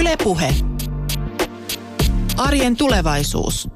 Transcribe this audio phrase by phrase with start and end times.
[0.00, 0.54] Ylepuhe.
[2.36, 3.68] Arjen tulevaisuus.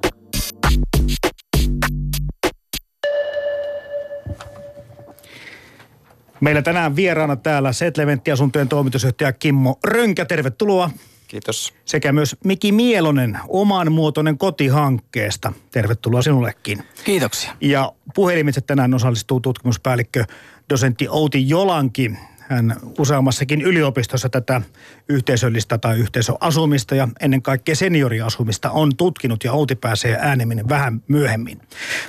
[6.40, 10.90] Meillä tänään vieraana täällä Setlementti-asuntojen toimitusjohtaja Kimmo Rönkä, tervetuloa.
[11.28, 11.74] Kiitos.
[11.84, 15.52] Sekä myös Miki Mielonen oman muotoinen kotihankkeesta.
[15.70, 16.82] Tervetuloa sinullekin.
[17.04, 17.56] Kiitoksia.
[17.60, 20.24] Ja puhelimitse tänään osallistuu tutkimuspäällikkö
[20.70, 22.12] dosentti Outi Jolanki.
[22.48, 24.62] Hän useammassakin yliopistossa tätä
[25.08, 31.60] yhteisöllistä tai yhteisöasumista ja ennen kaikkea senioriasumista on tutkinut ja Outi pääsee ääneminen vähän myöhemmin.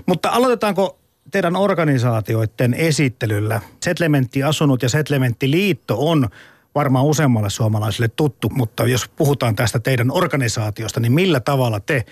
[0.05, 0.99] Mutta aloitetaanko
[1.31, 3.61] teidän organisaatioiden esittelyllä?
[3.83, 6.29] Setlementti Asunut ja Setlementti Liitto on
[6.75, 12.05] varmaan useammalle suomalaiselle tuttu, mutta jos puhutaan tästä teidän organisaatiosta, niin millä tavalla te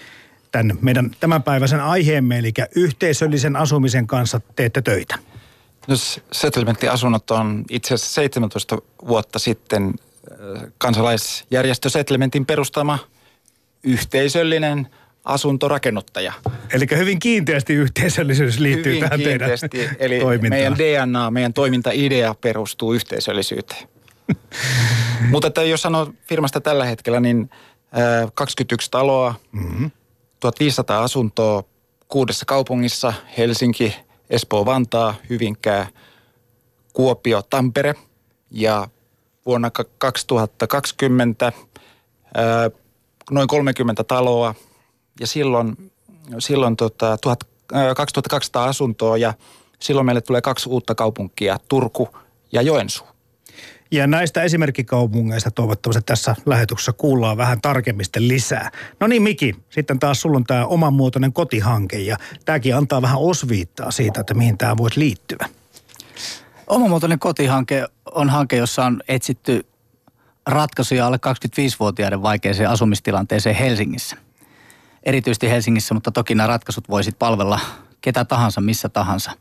[0.51, 5.15] tämän meidän tämänpäiväisen aiheemme, eli yhteisöllisen asumisen kanssa teette töitä?
[5.87, 5.95] No
[6.31, 9.93] Settlementti-asunnot on itse asiassa 17 vuotta sitten
[10.31, 12.99] äh, kansalaisjärjestö Settlementin perustama
[13.83, 14.87] yhteisöllinen
[15.25, 16.33] asuntorakennuttaja.
[16.73, 20.49] Eli hyvin kiinteästi yhteisöllisyys liittyy Hyvin tähän kiinteästi, teidän eli toimintaan.
[20.49, 23.87] meidän DNA, meidän toimintaidea perustuu yhteisöllisyyteen.
[25.31, 27.49] Mutta että jos sanoo firmasta tällä hetkellä, niin
[27.97, 29.91] äh, 21 taloa, mm-hmm.
[30.39, 31.63] 1500 asuntoa
[32.07, 33.95] kuudessa kaupungissa, Helsinki,
[34.29, 35.87] Espoo, Vantaa, Hyvinkää,
[36.93, 37.93] Kuopio, Tampere.
[38.51, 38.87] Ja
[39.45, 41.51] vuonna ka- 2020
[42.33, 42.71] ää,
[43.31, 44.55] noin 30 taloa.
[45.19, 45.91] Ja silloin,
[46.39, 49.17] silloin tota, 1000, ää, 2200 asuntoa.
[49.17, 49.33] Ja
[49.79, 52.09] silloin meille tulee kaksi uutta kaupunkia, Turku
[52.51, 53.07] ja Joensuu.
[53.91, 58.71] Ja näistä esimerkkikaupungeista toivottavasti tässä lähetyksessä kuullaan vähän tarkemmin sitten lisää.
[58.99, 63.91] No niin Miki, sitten taas sulla on tämä omanmuotoinen kotihanke ja tämäkin antaa vähän osviittaa
[63.91, 65.49] siitä, että mihin tämä voisi liittyä.
[66.67, 69.65] Omamuotoinen kotihanke on hanke, jossa on etsitty
[70.47, 74.17] ratkaisuja alle 25-vuotiaiden vaikeaseen asumistilanteeseen Helsingissä.
[75.03, 77.59] Erityisesti Helsingissä, mutta toki nämä ratkaisut voisit palvella
[78.01, 79.31] ketä tahansa, missä tahansa.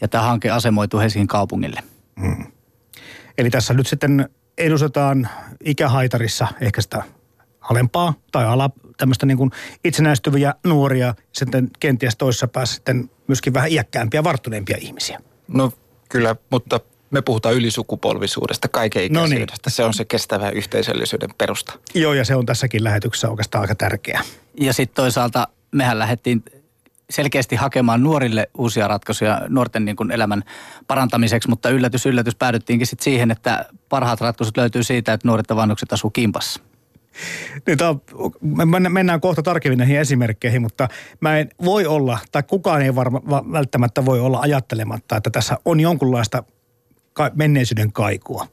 [0.00, 1.80] Ja tämä hanke asemoituu Helsingin kaupungille.
[3.38, 4.28] Eli tässä nyt sitten
[4.58, 5.28] edustetaan
[5.64, 7.02] ikähaitarissa ehkä sitä
[7.60, 9.50] alempaa tai ala, tämmöistä niin kuin
[9.84, 15.20] itsenäistyviä nuoria, sitten kenties toisessa päässä sitten myöskin vähän iäkkäämpiä, varttuneempia ihmisiä.
[15.48, 15.72] No
[16.08, 19.46] kyllä, mutta me puhutaan ylisukupolvisuudesta, kaiken No niin.
[19.68, 21.72] Se on se kestävä yhteisöllisyyden perusta.
[21.94, 24.22] Joo, ja se on tässäkin lähetyksessä oikeastaan aika tärkeää.
[24.60, 26.42] Ja sitten toisaalta mehän lähdettiin
[27.12, 30.42] selkeästi hakemaan nuorille uusia ratkaisuja nuorten niin kuin elämän
[30.86, 35.56] parantamiseksi, mutta yllätys, yllätys päädyttiinkin sitten siihen, että parhaat ratkaisut löytyy siitä, että nuoret ja
[35.56, 36.60] vanhukset asuu kimpassa.
[37.66, 38.00] Niin tää on,
[38.40, 40.88] me mennään kohta tarkemmin näihin esimerkkeihin, mutta
[41.20, 45.58] mä en voi olla, tai kukaan ei varma, va- välttämättä voi olla ajattelematta, että tässä
[45.64, 46.44] on jonkunlaista
[47.34, 48.46] menneisyyden kaikua.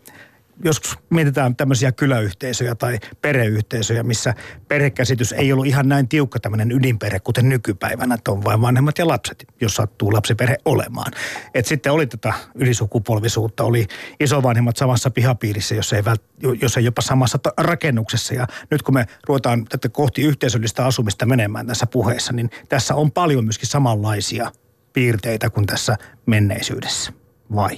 [0.63, 4.33] Joskus mietitään tämmöisiä kyläyhteisöjä tai perheyhteisöjä, missä
[4.67, 9.07] perhekäsitys ei ollut ihan näin tiukka tämmöinen ydinperhe, kuten nykypäivänä, että on vain vanhemmat ja
[9.07, 11.11] lapset, jos sattuu lapsiperhe olemaan.
[11.53, 13.87] Et sitten oli tätä ylisukupolvisuutta, oli
[14.19, 16.23] isovanhemmat samassa pihapiirissä, jos ei, vält,
[16.61, 18.33] jos ei jopa samassa rakennuksessa.
[18.33, 23.11] Ja nyt kun me ruvetaan tätä kohti yhteisöllistä asumista menemään tässä puheessa, niin tässä on
[23.11, 24.51] paljon myöskin samanlaisia
[24.93, 27.13] piirteitä kuin tässä menneisyydessä.
[27.55, 27.77] Vai?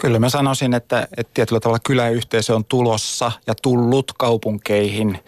[0.00, 5.18] Kyllä mä sanoisin, että, että tietyllä tavalla kyläyhteisö on tulossa ja tullut kaupunkeihin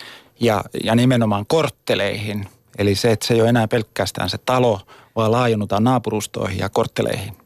[0.41, 2.49] ja, ja nimenomaan kortteleihin.
[2.79, 4.81] Eli se, että se ei ole enää pelkästään se talo,
[5.17, 7.37] vaan laajennutaan naapurustoihin ja kortteleihin.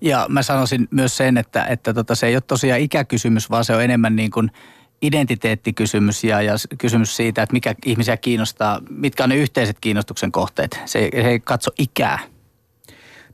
[0.00, 3.76] Ja mä sanoisin myös sen, että, että tota, se ei ole tosiaan ikäkysymys, vaan se
[3.76, 4.50] on enemmän niin kuin
[5.02, 10.80] identiteettikysymys ja, ja kysymys siitä, että mikä ihmisiä kiinnostaa, mitkä on ne yhteiset kiinnostuksen kohteet.
[10.84, 12.31] Se, se ei katso ikää.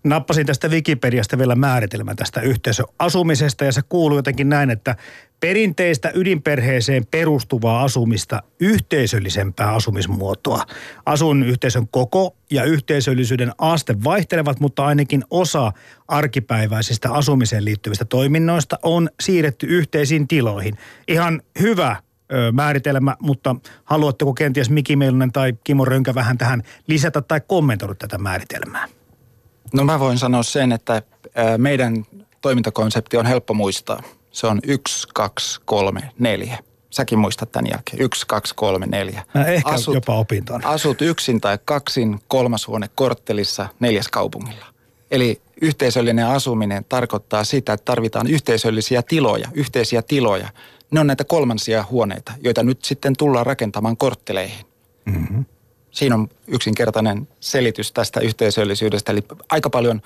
[0.05, 4.97] Nappasin tästä Wikipediasta vielä määritelmän tästä yhteisöasumisesta ja se kuuluu jotenkin näin, että
[5.41, 10.65] perinteistä ydinperheeseen perustuvaa asumista yhteisöllisempää asumismuotoa.
[11.07, 15.73] Asun yhteisön koko ja yhteisöllisyyden aste vaihtelevat, mutta ainakin osa
[16.09, 20.79] arkipäiväisistä asumiseen liittyvistä toiminnoista on siirretty yhteisiin tiloihin.
[21.09, 21.97] Ihan hyvä
[22.53, 28.19] määritelmä, mutta haluatteko kenties Miki Meilunen tai Kimo Rönkä vähän tähän lisätä tai kommentoida tätä
[28.19, 28.98] määritelmää?
[29.73, 31.03] No mä voin sanoa sen, että
[31.59, 32.05] meidän
[32.41, 34.03] toimintakonsepti on helppo muistaa.
[34.31, 36.59] Se on yksi, kaksi, kolme, neljä.
[36.91, 38.03] Säkin muistat tämän jälkeen.
[38.03, 39.25] Yksi, kaksi, kolme, neljä.
[39.35, 40.65] Mä ehkä jopa opin ton.
[40.65, 44.67] Asut yksin tai kaksin, kolmas huone korttelissa, neljäs kaupungilla.
[45.11, 50.49] Eli yhteisöllinen asuminen tarkoittaa sitä, että tarvitaan yhteisöllisiä tiloja, yhteisiä tiloja.
[50.91, 54.67] Ne on näitä kolmansia huoneita, joita nyt sitten tullaan rakentamaan kortteleihin.
[55.99, 59.13] Siinä on yksinkertainen selitys tästä yhteisöllisyydestä.
[59.13, 60.03] Eli aika paljon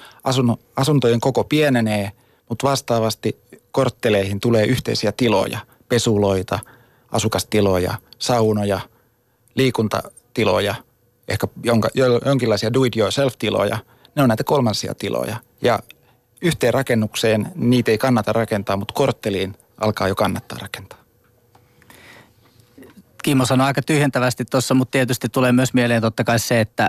[0.77, 2.13] asuntojen koko pienenee,
[2.49, 3.37] mutta vastaavasti
[3.73, 5.59] kortteleihin tulee yhteisiä tiloja,
[5.89, 6.59] pesuloita,
[7.11, 8.81] asukastiloja, saunoja,
[9.55, 10.75] liikuntatiloja,
[11.29, 11.89] ehkä jonka,
[12.25, 13.79] jonkinlaisia do-it-yourself-tiloja.
[14.15, 15.37] Ne on näitä kolmansia tiloja.
[15.63, 15.79] Ja
[16.43, 21.02] yhteen rakennukseen niitä ei kannata rakentaa, mutta kortteliin alkaa jo kannattaa rakentaa.
[23.23, 26.89] Kimmo sanoi aika tyhjentävästi tuossa, mutta tietysti tulee myös mieleen totta kai se, että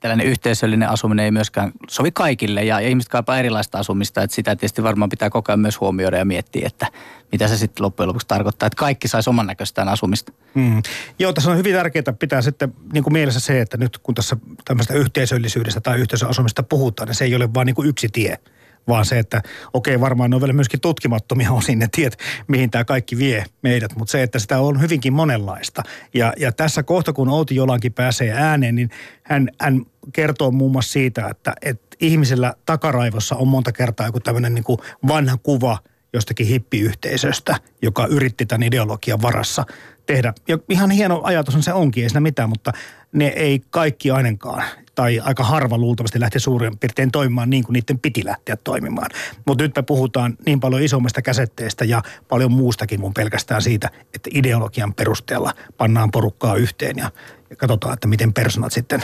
[0.00, 4.22] tällainen yhteisöllinen asuminen ei myöskään sovi kaikille ja, ihmiset kaipaa erilaista asumista.
[4.22, 6.86] Että sitä tietysti varmaan pitää koko ajan myös huomioida ja miettiä, että
[7.32, 10.32] mitä se sitten loppujen lopuksi tarkoittaa, että kaikki saisi oman näköistään asumista.
[10.54, 10.82] Mm.
[11.18, 14.36] Joo, tässä on hyvin tärkeää pitää sitten niin kuin mielessä se, että nyt kun tässä
[14.64, 18.38] tämmöistä yhteisöllisyydestä tai yhteisöasumista puhutaan, niin se ei ole vain niin kuin yksi tie–
[18.88, 19.42] vaan se, että
[19.72, 23.96] okei, varmaan ne on vielä myöskin tutkimattomia osin ne tiet, mihin tämä kaikki vie meidät,
[23.96, 25.82] mutta se, että sitä on hyvinkin monenlaista.
[26.14, 28.90] Ja, ja tässä kohta, kun Outi Jolankin pääsee ääneen, niin
[29.22, 34.54] hän, hän kertoo muun muassa siitä, että, että ihmisellä takaraivossa on monta kertaa joku tämmöinen
[34.54, 34.64] niin
[35.08, 35.78] vanha kuva
[36.12, 39.64] jostakin hippiyhteisöstä, joka yritti tämän ideologian varassa
[40.06, 40.34] tehdä.
[40.48, 42.72] Ja ihan hieno ajatus on se onkin, ei siinä mitään, mutta
[43.12, 44.64] ne ei kaikki ainakaan
[44.94, 49.10] tai aika harva luultavasti lähti suurin piirtein toimimaan niin kuin niiden piti lähteä toimimaan.
[49.46, 54.30] Mutta nyt me puhutaan niin paljon isommasta käsitteestä ja paljon muustakin mun pelkästään siitä, että
[54.34, 57.10] ideologian perusteella pannaan porukkaa yhteen ja,
[57.50, 59.02] ja katsotaan, että miten personat sitten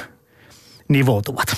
[0.88, 1.56] nivoutuvat.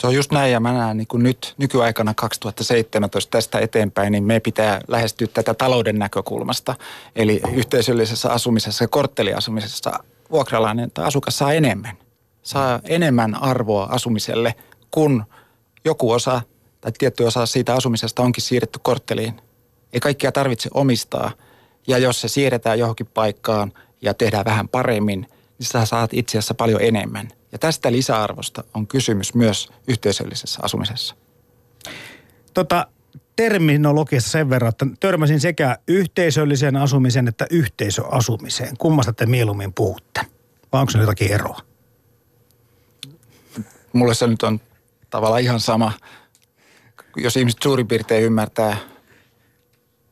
[0.00, 4.24] Se on just näin ja mä näen niin kuin nyt nykyaikana 2017 tästä eteenpäin, niin
[4.24, 6.74] me pitää lähestyä tätä talouden näkökulmasta.
[7.16, 9.92] Eli yhteisöllisessä asumisessa ja kortteliasumisessa
[10.30, 11.96] vuokralainen tai asukas saa enemmän
[12.46, 14.54] saa enemmän arvoa asumiselle,
[14.90, 15.24] kun
[15.84, 16.40] joku osa
[16.80, 19.40] tai tietty osa siitä asumisesta onkin siirretty kortteliin.
[19.92, 21.30] Ei kaikkia tarvitse omistaa.
[21.86, 23.72] Ja jos se siirretään johonkin paikkaan
[24.02, 27.28] ja tehdään vähän paremmin, niin sä saat itse asiassa paljon enemmän.
[27.52, 31.14] Ja tästä lisäarvosta on kysymys myös yhteisöllisessä asumisessa.
[32.54, 32.86] Tota,
[33.36, 38.76] terminologiassa sen verran, että törmäsin sekä yhteisölliseen asumiseen että yhteisöasumiseen.
[38.76, 40.20] Kummasta te mieluummin puhutte?
[40.72, 41.60] Vai onko se jotakin eroa?
[43.96, 44.60] mulle se nyt on
[45.10, 45.92] tavallaan ihan sama,
[47.16, 48.76] jos ihmiset suurin piirtein ymmärtää.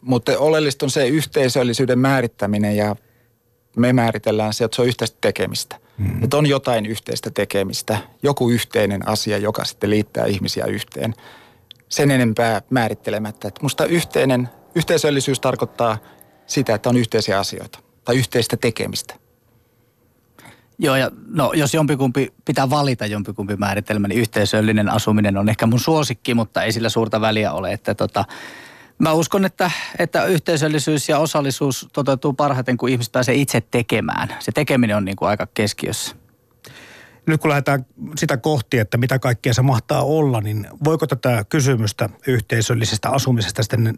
[0.00, 2.96] Mutta oleellista on se yhteisöllisyyden määrittäminen ja
[3.76, 5.76] me määritellään se, että se on yhteistä tekemistä.
[5.98, 6.24] Mm.
[6.24, 11.14] Että on jotain yhteistä tekemistä, joku yhteinen asia, joka sitten liittää ihmisiä yhteen.
[11.88, 13.48] Sen enempää määrittelemättä.
[13.48, 15.98] Että musta yhteinen, yhteisöllisyys tarkoittaa
[16.46, 19.14] sitä, että on yhteisiä asioita tai yhteistä tekemistä.
[20.78, 25.80] Joo, ja no, jos jompikumpi pitää valita jompikumpi määritelmä, niin yhteisöllinen asuminen on ehkä mun
[25.80, 27.72] suosikki, mutta ei sillä suurta väliä ole.
[27.72, 28.24] Että tota,
[28.98, 34.36] mä uskon, että, että yhteisöllisyys ja osallisuus toteutuu parhaiten, kun ihmiset pääsee itse tekemään.
[34.40, 36.16] Se tekeminen on niin kuin aika keskiössä
[37.26, 37.86] nyt kun lähdetään
[38.16, 43.94] sitä kohti, että mitä kaikkea se mahtaa olla, niin voiko tätä kysymystä yhteisöllisestä asumisesta sitten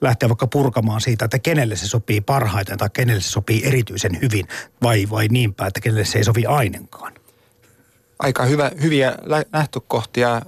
[0.00, 4.48] lähteä vaikka purkamaan siitä, että kenelle se sopii parhaiten tai kenelle se sopii erityisen hyvin
[4.82, 7.12] vai, vai niinpä, että kenelle se ei sovi ainenkaan?
[8.18, 9.14] Aika hyvä, hyviä
[9.52, 10.42] lähtökohtia.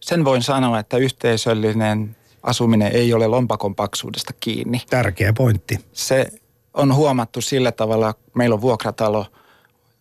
[0.00, 4.82] Sen voin sanoa, että yhteisöllinen asuminen ei ole lompakon paksuudesta kiinni.
[4.90, 5.78] Tärkeä pointti.
[5.92, 6.26] Se
[6.74, 9.26] on huomattu sillä tavalla, meillä on vuokratalo–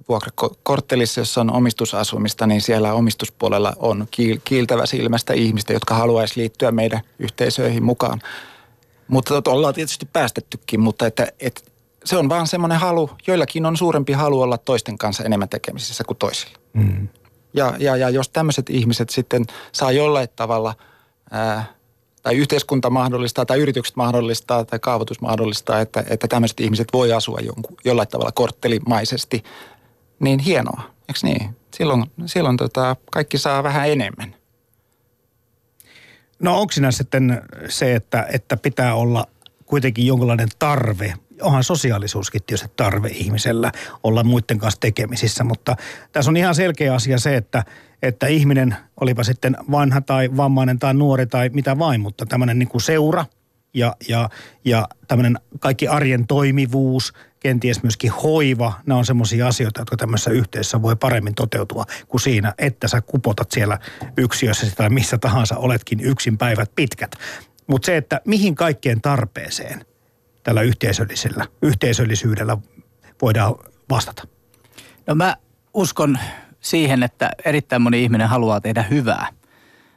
[0.10, 4.08] vuokrakorttelissa, jossa on omistusasumista, niin siellä omistuspuolella on
[4.44, 8.22] kiiltävä silmästä ihmistä, jotka haluaisi liittyä meidän yhteisöihin mukaan.
[9.08, 11.62] Mutta ollaan tietysti päästettykin, mutta että, että
[12.06, 13.10] se on vaan semmoinen halu.
[13.28, 16.60] Joillakin on suurempi halu olla toisten kanssa enemmän tekemisissä kuin toisilla.
[16.74, 17.08] Mm.
[17.54, 20.76] Ja, ja, ja jos tämmöiset ihmiset sitten saa jollain tavalla,
[21.32, 21.66] ää,
[22.22, 27.40] tai yhteiskunta mahdollistaa, tai yritykset mahdollistaa, tai kaavoitus mahdollistaa, että, että tämmöiset ihmiset voi asua
[27.40, 29.44] jonkun, jollain tavalla korttelimaisesti
[30.20, 31.56] niin hienoa, eikö niin?
[31.76, 34.36] Silloin, silloin tota, kaikki saa vähän enemmän.
[36.40, 39.28] No onko sitten se, että, että pitää olla
[39.66, 43.72] kuitenkin jonkinlainen tarve, onhan sosiaalisuuskin tietysti tarve ihmisellä
[44.04, 45.76] olla muiden kanssa tekemisissä, mutta
[46.12, 47.64] tässä on ihan selkeä asia se, että,
[48.02, 52.70] että ihminen, olipa sitten vanha tai vammainen tai nuori tai mitä vain, mutta tämmöinen niin
[52.70, 53.26] kuin seura
[53.74, 54.30] ja, ja,
[54.66, 60.82] ja tämmöinen kaikki arjen toimivuus– kenties myöskin hoiva, nämä on semmoisia asioita, jotka tämmöisessä yhteisössä
[60.82, 63.80] voi paremmin toteutua kuin siinä, että sä kupotat siellä
[64.18, 67.16] yksiössä tai missä tahansa oletkin yksin päivät pitkät.
[67.68, 69.86] Mutta se, että mihin kaikkeen tarpeeseen
[70.44, 72.58] tällä yhteisöllisellä, yhteisöllisyydellä
[73.22, 73.56] voidaan
[73.90, 74.28] vastata?
[75.08, 75.36] No mä
[75.74, 76.20] uskon
[76.60, 79.28] siihen, että erittäin moni ihminen haluaa tehdä hyvää–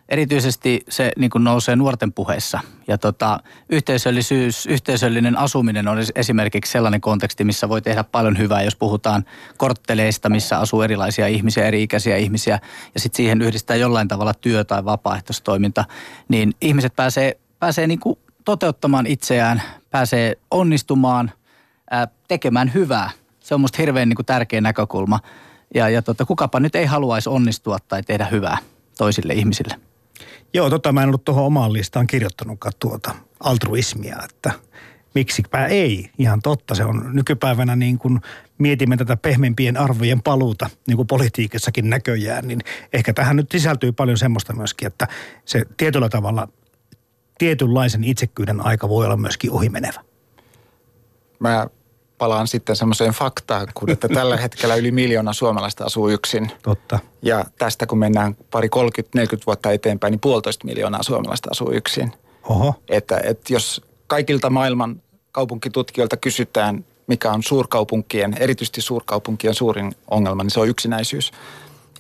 [0.09, 2.61] erityisesti se niin kuin nousee nuorten puheissa.
[2.89, 8.77] Ja tota, yhteisöllisyys, yhteisöllinen asuminen on esimerkiksi sellainen konteksti, missä voi tehdä paljon hyvää, jos
[8.77, 9.25] puhutaan
[9.57, 12.61] kortteleista, missä asuu erilaisia ihmisiä, eri-ikäisiä ihmisiä,
[12.95, 15.85] ja sitten siihen yhdistää jollain tavalla työ tai vapaaehtoistoiminta,
[16.29, 21.33] niin ihmiset pääsee, pääsee niin kuin toteuttamaan itseään, pääsee onnistumaan,
[21.91, 23.11] ää, tekemään hyvää.
[23.41, 25.21] Se on musta hirveän niin kuin tärkeä näkökulma.
[25.75, 28.59] Ja, ja tota, kukapa nyt ei haluaisi onnistua tai tehdä hyvää
[28.99, 29.77] toisille ihmisille.
[30.55, 34.53] Joo, tota mä en ollut tuohon omaan listaan kirjoittanutkaan tuota altruismia, että
[35.15, 36.11] miksipä ei.
[36.19, 38.21] Ihan totta, se on nykypäivänä niin kuin
[38.59, 42.61] mietimme tätä pehmempien arvojen paluuta, niin kuin politiikassakin näköjään, niin
[42.93, 45.09] ehkä tähän nyt sisältyy paljon semmoista myöskin, että
[45.45, 46.49] se tietyllä tavalla
[47.39, 50.01] tietynlaisen itsekyyden aika voi olla myöskin ohimenevä.
[51.39, 51.67] Mä
[52.19, 56.51] palaan sitten semmoiseen faktaan, kun että tällä hetkellä yli miljoona suomalaista asuu yksin.
[56.63, 56.99] Totta.
[57.23, 58.69] Ja tästä kun mennään pari
[59.19, 62.13] 30-40 vuotta eteenpäin, niin puolitoista miljoonaa suomalaista asuu yksin.
[62.49, 62.75] Oho.
[62.89, 70.51] Että, että jos kaikilta maailman kaupunkitutkijoilta kysytään, mikä on suurkaupunkien, erityisesti suurkaupunkien suurin ongelma, niin
[70.51, 71.33] se on yksinäisyys.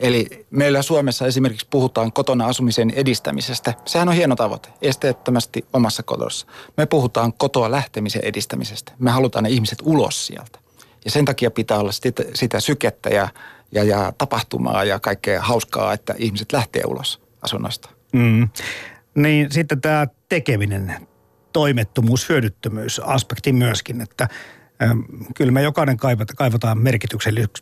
[0.00, 3.74] Eli meillä Suomessa esimerkiksi puhutaan kotona asumisen edistämisestä.
[3.86, 6.46] Sehän on hieno tavoite, esteettömästi omassa kotossa.
[6.76, 8.92] Me puhutaan kotoa lähtemisen edistämisestä.
[8.98, 10.58] Me halutaan ne ihmiset ulos sieltä.
[11.04, 13.28] Ja sen takia pitää olla sitä, sitä sykettä ja,
[13.72, 17.90] ja, ja tapahtumaa ja kaikkea hauskaa, että ihmiset lähtee ulos asunnoista.
[18.12, 18.48] Mm.
[19.14, 21.06] Niin sitten tämä tekeminen,
[21.52, 24.28] toimettomuus, hyödyttömyys aspekti myöskin, että
[25.36, 25.96] kyllä me jokainen
[26.36, 26.78] kaivataan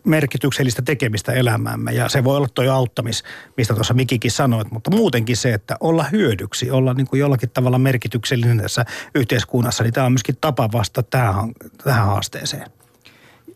[0.05, 3.23] merkityksellistä tekemistä elämäämme ja se voi olla tuo auttamis,
[3.57, 7.79] mistä tuossa Mikikin sanoit, mutta muutenkin se, että olla hyödyksi, olla niin kuin jollakin tavalla
[7.79, 11.53] merkityksellinen tässä yhteiskunnassa, niin tämä on myöskin tapa vastata tähän,
[11.85, 12.67] tähän haasteeseen.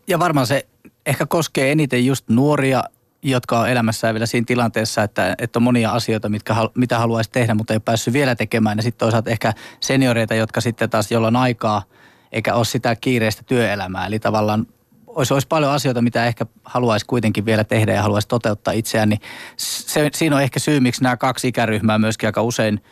[0.07, 0.67] Ja varmaan se
[1.05, 2.83] ehkä koskee eniten just nuoria,
[3.21, 7.53] jotka on elämässään vielä siinä tilanteessa, että, että on monia asioita, mitkä, mitä haluaisi tehdä,
[7.53, 8.77] mutta ei ole päässyt vielä tekemään.
[8.77, 11.83] Ja sitten toisaalta ehkä senioreita, jotka sitten taas jollain aikaa–
[12.31, 14.07] eikä ole sitä kiireistä työelämää.
[14.07, 14.67] Eli tavallaan
[15.07, 19.21] olisi, olisi paljon asioita, mitä ehkä haluaisi kuitenkin vielä tehdä ja haluaisi toteuttaa itseään, niin
[19.57, 22.83] se, siinä on ehkä syy, miksi nämä kaksi ikäryhmää myöskin aika usein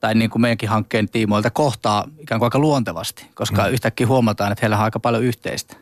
[0.00, 3.72] tai niin kuin meidänkin hankkeen tiimoilta kohtaa ikään kuin aika luontevasti, koska mm.
[3.72, 5.76] yhtäkkiä huomataan, että heillä on aika paljon yhteistä.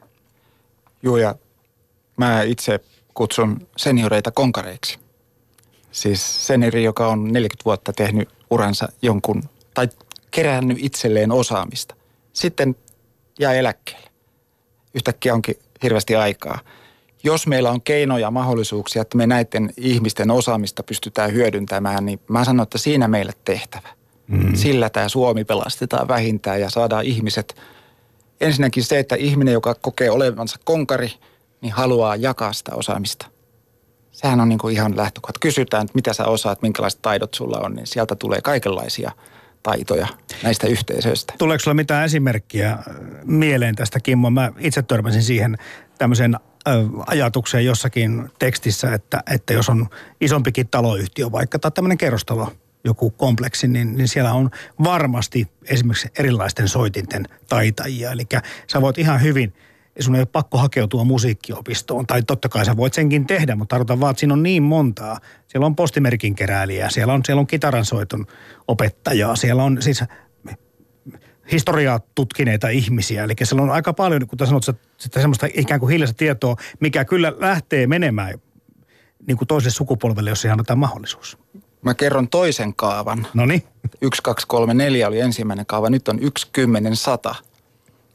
[1.02, 1.34] Joo, ja
[2.16, 2.80] mä itse
[3.14, 4.98] kutsun senioreita konkareiksi.
[5.92, 9.42] Siis seniori, joka on 40 vuotta tehnyt uransa jonkun,
[9.74, 9.88] tai
[10.30, 11.94] kerännyt itselleen osaamista.
[12.32, 12.76] Sitten
[13.40, 14.10] jää eläkkeelle.
[14.94, 16.58] Yhtäkkiä onkin hirveästi aikaa.
[17.24, 22.44] Jos meillä on keinoja ja mahdollisuuksia, että me näiden ihmisten osaamista pystytään hyödyntämään, niin mä
[22.44, 23.88] sanon, että siinä meille tehtävä.
[24.26, 24.54] Mm.
[24.54, 27.56] Sillä tämä Suomi pelastetaan vähintään ja saadaan ihmiset.
[28.40, 31.12] Ensinnäkin se, että ihminen, joka kokee olevansa konkari,
[31.60, 33.26] niin haluaa jakaa sitä osaamista.
[34.12, 35.40] Sehän on niin kuin ihan lähtökohta.
[35.40, 39.12] Kysytään, että mitä sä osaat, minkälaiset taidot sulla on, niin sieltä tulee kaikenlaisia–
[39.62, 40.06] taitoja
[40.42, 41.34] näistä yhteisöistä.
[41.38, 42.80] Tuleeko sinulla mitään esimerkkiä äh,
[43.24, 44.30] mieleen tästä, Kimmo?
[44.30, 45.58] Mä itse törmäsin siihen
[45.98, 46.74] tämmöiseen äh,
[47.06, 49.88] ajatukseen jossakin tekstissä, että, että jos on
[50.20, 52.52] isompikin taloyhtiö vaikka tai tämmöinen kerrostalo,
[52.84, 54.50] joku kompleksi, niin, niin siellä on
[54.84, 58.12] varmasti esimerkiksi erilaisten soitinten taitajia.
[58.12, 58.26] Eli
[58.66, 59.54] sä voit ihan hyvin–
[59.98, 62.06] sun ei ole pakko hakeutua musiikkiopistoon.
[62.06, 65.18] Tai totta kai sä voit senkin tehdä, mutta tarkoitan vaan, että siinä on niin montaa.
[65.48, 68.26] Siellä on postimerkin keräilijää, siellä on, siellä on kitaransoiton
[68.68, 70.04] opettajaa, siellä on siis
[71.52, 73.24] historiaa tutkineita ihmisiä.
[73.24, 74.64] Eli siellä on aika paljon, kun sanot,
[74.96, 78.34] sitä semmoista ikään kuin hiljaista tietoa, mikä kyllä lähtee menemään
[79.26, 81.38] niin kuin toiselle sukupolvelle, jos siihen annetaan mahdollisuus.
[81.82, 83.26] Mä kerron toisen kaavan.
[83.34, 83.62] No niin.
[84.02, 87.34] 1, 2, 3, 4 oli ensimmäinen kaava, nyt on 1, 10, 100.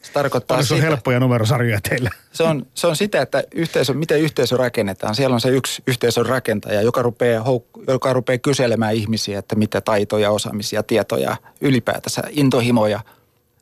[0.06, 2.10] Se tarkoittaa Paljon sitä, on helppoja numerosarjoja teillä.
[2.32, 5.16] Se on, se on sitä, että yhteisö, miten yhteisö rakennetaan.
[5.16, 7.46] Siellä on se yksi yhteisön rakentaja, joka rupeaa,
[7.88, 13.00] joka rupeaa kyselemään ihmisiä, että mitä taitoja, osaamisia, tietoja, ylipäätänsä intohimoja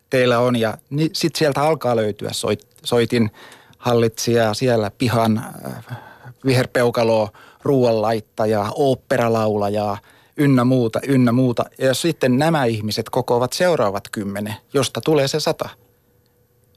[0.10, 0.56] teillä on.
[0.56, 3.32] Ja niin, sitten sieltä alkaa löytyä soit, soitin
[3.78, 5.98] hallitsija, siellä pihan äh,
[6.46, 7.30] viherpeukaloa,
[7.62, 9.98] ruoanlaittajaa, oopperalaulajaa,
[10.38, 11.66] ynnä muuta, ynnä muuta.
[11.78, 15.70] Ja sitten nämä ihmiset kokoavat seuraavat kymmenen, josta tulee se sata–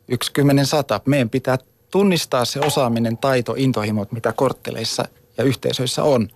[0.09, 1.01] yksi kymmenen sata.
[1.07, 1.59] Meidän pitää
[1.91, 5.05] tunnistaa se osaaminen, taito, intohimot, mitä kortteleissa
[5.39, 6.29] ja yhteisöissä on.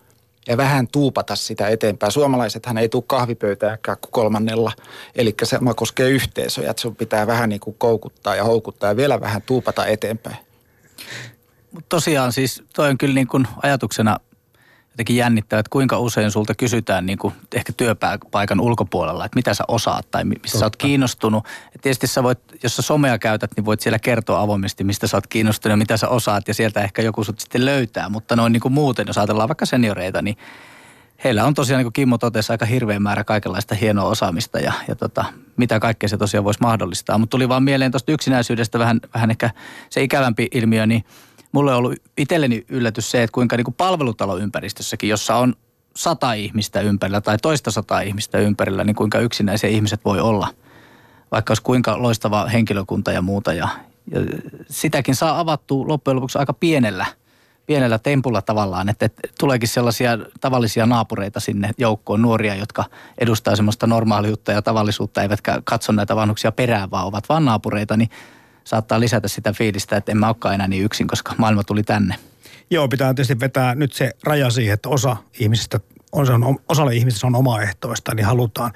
[0.49, 2.13] Ja vähän tuupata sitä eteenpäin.
[2.13, 4.73] Suomalaisethan ei tule kahvipöytäänkään kuin kolmannella.
[5.15, 9.21] Eli se koskee yhteisöjä, että sun pitää vähän niin kuin koukuttaa ja houkuttaa ja vielä
[9.21, 10.37] vähän tuupata eteenpäin.
[11.89, 14.17] Tosiaan siis toi on kyllä niin kuin ajatuksena
[14.91, 19.65] jotenkin jännittävää, että kuinka usein sulta kysytään niin kuin ehkä työpaikan ulkopuolella, että mitä sä
[19.69, 20.59] osaat tai mistä Totta.
[20.59, 21.47] sä oot kiinnostunut.
[21.75, 25.17] Et tietysti sä voit, jos sä somea käytät, niin voit siellä kertoa avoimesti, mistä sä
[25.17, 28.09] oot kiinnostunut ja mitä sä osaat ja sieltä ehkä joku sut sitten löytää.
[28.09, 30.37] Mutta noin niin kuin muuten, jos ajatellaan vaikka senioreita, niin
[31.25, 34.95] heillä on tosiaan, niin kuin Kimmo totesi, aika hirveä määrä kaikenlaista hienoa osaamista ja, ja
[34.95, 35.25] tota,
[35.57, 37.19] mitä kaikkea se tosiaan voisi mahdollistaa.
[37.19, 39.51] Mutta tuli vaan mieleen tuosta yksinäisyydestä vähän, vähän ehkä
[39.91, 41.05] se ikävämpi ilmiö, niin–
[41.53, 45.55] mulle on ollut itselleni yllätys se, että kuinka niin kuin palvelutaloympäristössäkin, jossa on
[45.97, 50.49] sata ihmistä ympärillä tai toista sata ihmistä ympärillä, niin kuinka yksinäisiä ihmiset voi olla.
[51.33, 53.53] vaikka olisi kuinka loistava henkilökunta ja muuta.
[53.53, 53.69] Ja,
[54.11, 54.21] ja
[54.71, 57.07] sitäkin saa avattua loppujen lopuksi aika pienellä,
[57.67, 62.85] pienellä tempulla tavallaan, että, tuleekin sellaisia tavallisia naapureita sinne joukkoon, nuoria, jotka
[63.19, 68.11] edustaa semmoista normaaliutta ja tavallisuutta, eivätkä katso näitä vanhuksia perään, vaan ovat vaan naapureita, niin
[68.65, 72.15] saattaa lisätä sitä fiilistä, että en mä olekaan enää niin yksin, koska maailma tuli tänne.
[72.71, 75.81] Joo, pitää tietysti vetää nyt se raja siihen, että osa ihmisistä,
[76.13, 78.73] on, osalle ihmisistä on omaehtoista, niin halutaan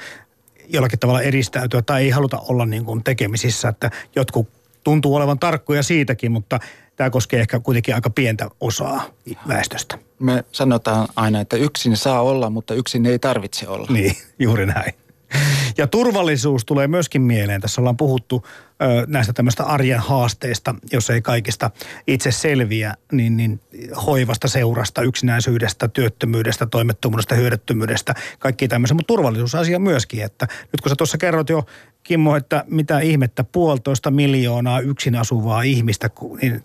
[0.68, 4.48] jollakin tavalla edistäytyä tai ei haluta olla niin kuin tekemisissä, että jotkut
[4.84, 6.58] tuntuu olevan tarkkoja siitäkin, mutta
[6.96, 9.04] tämä koskee ehkä kuitenkin aika pientä osaa
[9.48, 9.98] väestöstä.
[10.18, 13.86] Me sanotaan aina, että yksin saa olla, mutta yksin ei tarvitse olla.
[13.90, 14.94] Niin, juuri näin.
[15.78, 17.60] Ja turvallisuus tulee myöskin mieleen.
[17.60, 21.70] Tässä ollaan puhuttu ö, näistä tämmöistä arjen haasteista, jos ei kaikista
[22.06, 23.60] itse selviä, niin, niin
[24.06, 28.94] hoivasta, seurasta, yksinäisyydestä, työttömyydestä, toimettomuudesta, hyödyttömyydestä, kaikki tämmöisiä.
[28.94, 31.66] Mutta turvallisuusasia myöskin, että nyt kun sä tuossa kerrot jo
[32.02, 36.10] Kimmo, että mitä ihmettä puolitoista miljoonaa yksin asuvaa ihmistä,
[36.42, 36.60] niin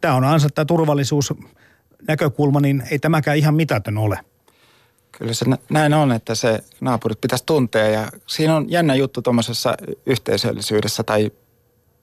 [0.00, 1.34] tämä on ansa tämä turvallisuus
[2.08, 4.18] näkökulma, niin ei tämäkään ihan mitätön ole.
[5.12, 9.74] Kyllä se näin on, että se naapurit pitäisi tuntea ja siinä on jännä juttu tuommoisessa
[10.06, 11.30] yhteisöllisyydessä tai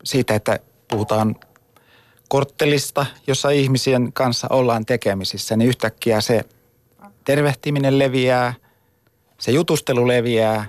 [0.03, 1.35] siitä, että puhutaan
[2.29, 6.45] korttelista, jossa ihmisien kanssa ollaan tekemisissä, niin yhtäkkiä se
[7.25, 8.53] tervehtiminen leviää,
[9.39, 10.65] se jutustelu leviää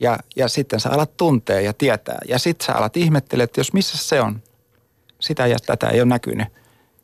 [0.00, 2.18] ja, ja sitten sä alat tuntea ja tietää.
[2.28, 4.42] Ja sitten sä alat ihmettelemään, että jos missä se on,
[5.20, 6.48] sitä ja tätä ei ole näkynyt.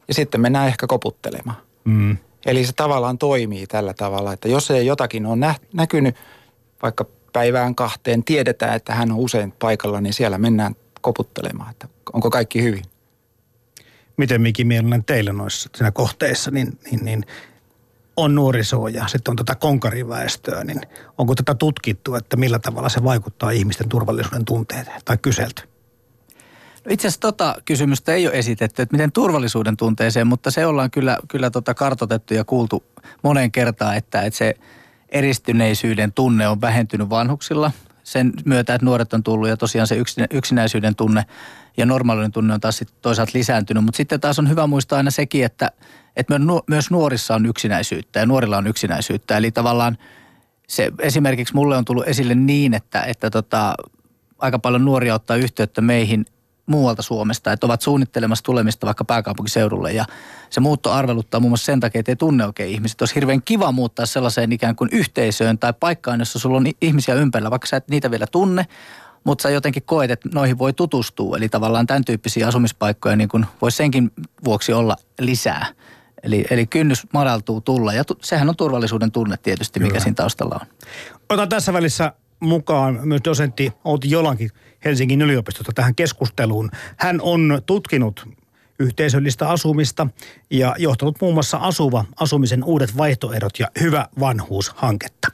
[0.08, 1.56] Ja sitten mennään ehkä koputtelemaan.
[1.84, 2.16] Mm.
[2.46, 6.16] Eli se tavallaan toimii tällä tavalla, että jos ei jotakin ole nä- näkynyt
[6.82, 12.30] vaikka päivään kahteen, tiedetään, että hän on usein paikalla, niin siellä mennään koputtelemaan, että onko
[12.30, 12.84] kaikki hyvin.
[14.16, 17.24] Miten Miki Mielinen teillä noissa siinä kohteissa, niin, niin, niin
[18.16, 20.80] on nuorisoa ja sitten on tätä tota konkariväestöä, niin
[21.18, 25.62] onko tätä tutkittu, että millä tavalla se vaikuttaa ihmisten turvallisuuden tunteeseen tai kyselty?
[26.88, 31.18] Itse asiassa tota kysymystä ei ole esitetty, että miten turvallisuuden tunteeseen, mutta se ollaan kyllä,
[31.28, 32.84] kyllä tota kartotettu ja kuultu
[33.22, 34.54] moneen kertaan, että, että se
[35.08, 37.72] eristyneisyyden tunne on vähentynyt vanhuksilla
[38.04, 39.96] sen myötä, että nuoret on tullut ja tosiaan se
[40.30, 41.24] yksinäisyyden tunne
[41.76, 43.84] ja normaalinen tunne on taas sit toisaalta lisääntynyt.
[43.84, 45.70] Mutta sitten taas on hyvä muistaa aina sekin, että,
[46.16, 46.34] että
[46.68, 49.36] myös nuorissa on yksinäisyyttä ja nuorilla on yksinäisyyttä.
[49.36, 49.98] Eli tavallaan
[50.68, 53.74] se esimerkiksi mulle on tullut esille niin, että, että tota,
[54.38, 56.24] aika paljon nuoria ottaa yhteyttä meihin–
[56.68, 59.92] muualta Suomesta, että ovat suunnittelemassa tulemista vaikka pääkaupunkiseudulle.
[59.92, 60.04] Ja
[60.50, 63.00] se muutto arveluttaa muun muassa sen takia, että ei tunne oikein ihmiset.
[63.00, 67.50] Olisi hirveän kiva muuttaa sellaiseen ikään kuin yhteisöön tai paikkaan, jossa sulla on ihmisiä ympärillä,
[67.50, 68.66] vaikka sä et niitä vielä tunne,
[69.24, 71.36] mutta sä jotenkin koet, että noihin voi tutustua.
[71.36, 74.12] Eli tavallaan tämän tyyppisiä asumispaikkoja niin kuin voisi senkin
[74.44, 75.66] vuoksi olla lisää.
[76.22, 80.02] Eli, eli kynnys madaltuu tulla ja tu, sehän on turvallisuuden tunne tietysti, mikä Kyllä.
[80.02, 80.66] siinä taustalla on.
[81.28, 84.50] Otan tässä välissä mukaan myös dosentti Outi Jolankin
[84.84, 86.70] Helsingin yliopistosta tähän keskusteluun.
[86.96, 88.28] Hän on tutkinut
[88.78, 90.06] yhteisöllistä asumista
[90.50, 95.28] ja johtanut muun muassa Asuva, asumisen uudet vaihtoehdot ja Hyvä vanhuus-hanketta.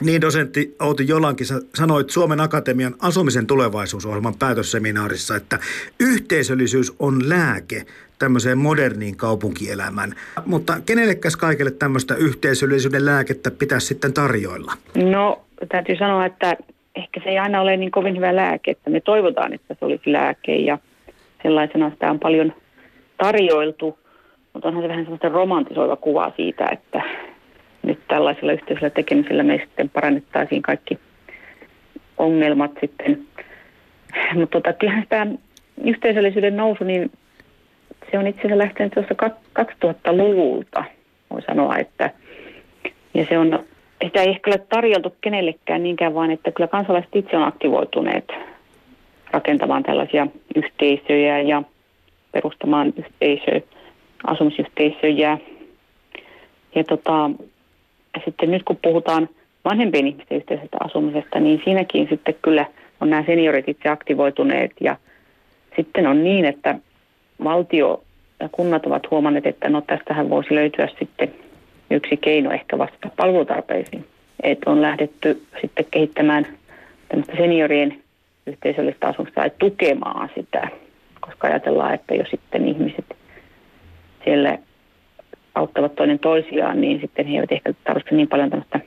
[0.00, 5.58] Niin dosentti Outi Jolankin, sanoit Suomen Akatemian asumisen tulevaisuusohjelman päätösseminaarissa, että
[6.00, 7.86] yhteisöllisyys on lääke
[8.18, 10.14] tämmöiseen moderniin kaupunkielämään.
[10.46, 14.72] Mutta kenellekäs kaikille tämmöistä yhteisöllisyyden lääkettä pitäisi sitten tarjoilla?
[14.94, 16.56] No täytyy sanoa, että
[16.98, 20.12] ehkä se ei aina ole niin kovin hyvä lääke, että me toivotaan, että se olisi
[20.12, 20.78] lääke ja
[21.42, 22.52] sellaisena sitä on paljon
[23.18, 23.98] tarjoiltu,
[24.52, 27.02] mutta onhan se vähän sellaista romantisoiva kuva siitä, että
[27.82, 30.98] nyt tällaisella yhteisellä tekemisellä me sitten parannettaisiin kaikki
[32.18, 33.26] ongelmat sitten.
[34.34, 35.26] Mutta tota, kyllähän tämä
[35.84, 37.10] yhteisöllisyyden nousu, niin
[38.10, 39.14] se on itse asiassa lähtenyt tuossa
[39.58, 40.84] 2000-luvulta,
[41.30, 42.10] voi sanoa, että
[43.14, 43.64] ja se on
[44.04, 48.28] sitä ei ehkä ole tarjoltu kenellekään niinkään, vaan että kyllä kansalaiset itse on aktivoituneet
[49.30, 51.62] rakentamaan tällaisia yhteisöjä ja
[52.32, 53.60] perustamaan yhteisöjä,
[54.26, 55.38] asumisyhteisöjä.
[56.74, 57.30] Ja tota,
[58.24, 59.28] sitten nyt kun puhutaan
[59.64, 62.66] vanhempien ihmisten yhteisestä asumisesta, niin siinäkin sitten kyllä
[63.00, 64.96] on nämä seniorit itse aktivoituneet ja
[65.76, 66.78] sitten on niin, että
[67.44, 68.02] valtio
[68.40, 71.32] ja kunnat ovat huomanneet, että no tästähän voisi löytyä sitten
[71.90, 74.06] yksi keino ehkä vastata palvelutarpeisiin.
[74.42, 76.46] Että on lähdetty sitten kehittämään
[77.08, 78.02] tämmöistä seniorien
[78.46, 80.68] yhteisöllistä asumista tai tukemaan sitä,
[81.20, 83.16] koska ajatellaan, että jos sitten ihmiset
[84.24, 84.58] siellä
[85.54, 88.80] auttavat toinen toisiaan, niin sitten he eivät ehkä tarvitse niin paljon tämmöistä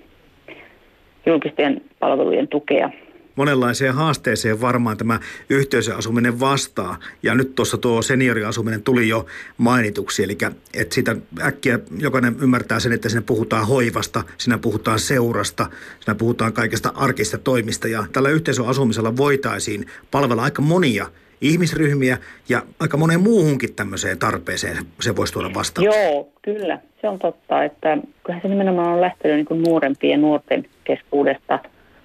[1.25, 2.89] julkisten palvelujen tukea.
[3.35, 6.97] Monenlaiseen haasteeseen varmaan tämä yhteisöasuminen vastaa.
[7.23, 9.25] Ja nyt tuossa tuo senioriasuminen tuli jo
[9.57, 10.37] mainituksi, eli
[10.73, 16.53] että siitä äkkiä jokainen ymmärtää sen, että siinä puhutaan hoivasta, siinä puhutaan seurasta, siinä puhutaan
[16.53, 17.87] kaikesta arkista toimista.
[17.87, 21.07] Ja tällä yhteisöasumisella voitaisiin palvella aika monia
[21.41, 22.17] ihmisryhmiä
[22.49, 25.85] ja aika moneen muuhunkin tämmöiseen tarpeeseen se voisi tuoda vastaan.
[25.85, 26.79] Joo, kyllä.
[27.01, 31.59] Se on totta, että kyllähän se nimenomaan on lähtenyt niin nuorempien nuorten keskuudesta.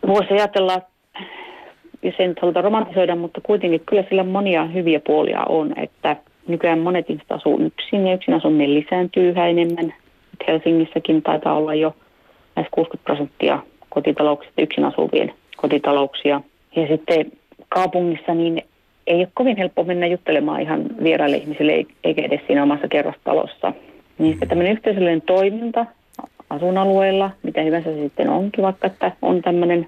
[0.07, 0.83] Voisi ajatella,
[2.07, 6.17] ja sen haluta romantisoida, mutta kuitenkin kyllä sillä monia hyviä puolia on, että
[6.49, 9.95] nykyään monet ihmiset asuu yksin ja yksin asuminen lisääntyy yhä enemmän.
[10.49, 11.95] Helsingissäkin taitaa olla jo
[12.57, 16.41] lähes 60 prosenttia kotitalouksista yksin asuvien kotitalouksia.
[16.77, 17.33] Ja sitten
[17.69, 18.63] kaupungissa niin
[19.07, 23.73] ei ole kovin helppo mennä juttelemaan ihan vieraille ihmisille, eikä edes siinä omassa kerrostalossa.
[24.19, 25.87] Niin sitten tämmöinen yhteisöllinen toiminta
[26.51, 29.87] asuinalueella, mitä hyvänsä se sitten onkin, vaikka että on tämmöinen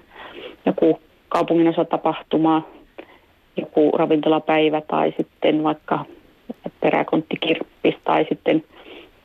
[0.65, 2.67] joku kaupungin osa tapahtuma,
[3.57, 6.05] joku ravintolapäivä tai sitten vaikka
[6.79, 8.63] peräkonttikirppis tai sitten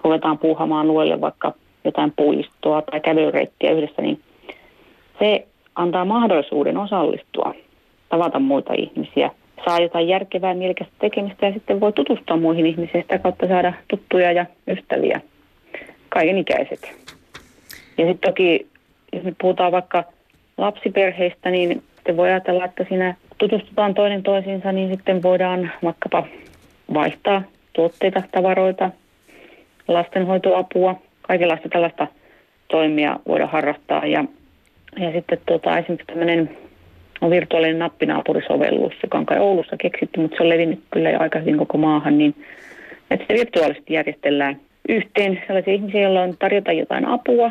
[0.05, 1.53] ruvetaan puuhamaan alueelle vaikka
[1.85, 4.21] jotain puistoa tai kävelyreittiä yhdessä, niin
[5.19, 7.55] se antaa mahdollisuuden osallistua,
[8.09, 9.31] tavata muita ihmisiä–
[9.65, 14.33] saa jotain järkevää mielekästä tekemistä ja sitten voi tutustua muihin ihmisiin sitä kautta saada tuttuja
[14.33, 15.21] ja ystäviä,
[16.09, 16.83] kaiken ikäiset.
[17.99, 18.67] Ja sitten toki,
[19.13, 20.05] jos nyt puhutaan vaikka
[20.59, 26.27] lapsiperheistä, niin sitten voi ajatella, että siinä tutustutaan toinen toisiinsa, niin sitten voidaan vaikkapa
[26.95, 28.91] vaihtaa tuotteita, tavaroita,
[29.89, 32.07] lastenhoitoapua, kaikenlaista tällaista
[32.69, 34.07] toimia voidaan harrastaa.
[34.07, 34.25] Ja,
[34.97, 36.57] ja sitten tuota, esimerkiksi tämmöinen
[37.21, 41.39] on virtuaalinen nappinaapurisovellus, joka on kai Oulussa keksitty, mutta se on levinnyt kyllä jo aika
[41.39, 42.35] hyvin koko maahan, niin
[43.11, 47.51] että se virtuaalisesti järjestellään yhteen sellaisia ihmisiä, joilla on tarjota jotain apua,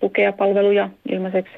[0.00, 1.52] tukea, palveluja ilmaiseksi.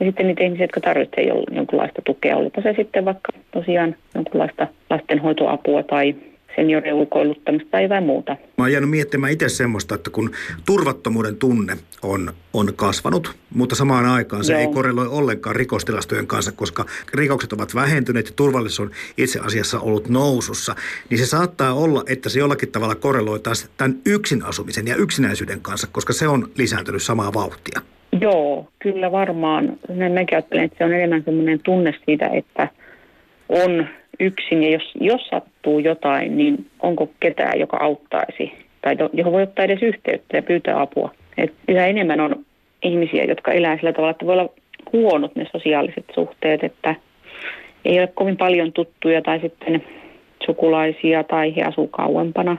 [0.00, 5.82] Ja sitten niitä ihmisiä, jotka tarvitsevat jonkinlaista tukea, olipa se sitten vaikka tosiaan jonkinlaista lastenhoitoapua
[5.82, 6.14] tai
[6.56, 8.32] seniorien ulkoiluttamista tai jotain muuta.
[8.32, 10.30] Mä oon jäänyt miettimään itse semmoista, että kun
[10.66, 14.60] turvattomuuden tunne on, on kasvanut, mutta samaan aikaan se Joo.
[14.60, 16.84] ei korreloi ollenkaan rikostilastojen kanssa, koska
[17.14, 20.74] rikokset ovat vähentyneet ja turvallisuus on itse asiassa ollut nousussa,
[21.10, 25.60] niin se saattaa olla, että se jollakin tavalla korreloi taas tämän yksin asumisen ja yksinäisyyden
[25.60, 27.80] kanssa, koska se on lisääntynyt samaa vauhtia.
[28.20, 29.78] Joo, kyllä varmaan.
[29.88, 32.68] Näin mäkin ajattelen, että se on enemmän sellainen tunne siitä, että
[33.48, 33.86] on
[34.20, 38.52] yksin ja jos, jos sattuu jotain, niin onko ketään, joka auttaisi
[38.82, 41.14] tai johon voi ottaa edes yhteyttä ja pyytää apua.
[41.38, 42.44] Et yhä enemmän on
[42.82, 44.48] ihmisiä, jotka elää sillä tavalla, että voi olla
[44.92, 46.94] huonot ne sosiaaliset suhteet, että
[47.84, 49.84] ei ole kovin paljon tuttuja tai sitten
[50.46, 52.56] sukulaisia tai he asuu kauempana.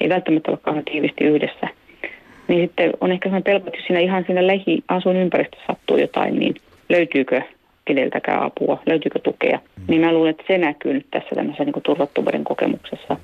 [0.00, 1.68] Ei välttämättä ole kauhean tiivisti yhdessä.
[2.48, 6.38] Niin sitten on ehkä sellainen pelko, että jos siinä ihan siinä lähiasun ympäristössä sattuu jotain,
[6.38, 6.54] niin
[6.88, 7.42] löytyykö
[7.84, 9.58] keneltäkään apua, löytyykö tukea.
[9.58, 9.84] Mm.
[9.88, 13.16] Niin mä luulen, että se näkyy nyt tässä tämmöisessä niin turvattomuuden kokemuksessa.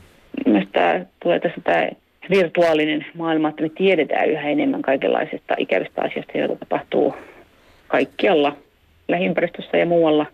[0.47, 1.89] Myös tämä tulee tässä tämä
[2.31, 7.15] virtuaalinen maailma, että me tiedetään yhä enemmän kaikenlaisista ikävistä asioista, joita tapahtuu
[7.89, 8.57] kaikkialla
[9.09, 10.27] lähiympäristössä ja muualla,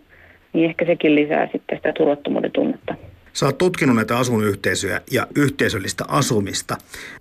[0.53, 2.95] niin ehkä sekin lisää sitten sitä turvattomuuden tunnetta.
[3.39, 6.77] Sä oot tutkinut näitä asuinyhteisöjä ja yhteisöllistä asumista.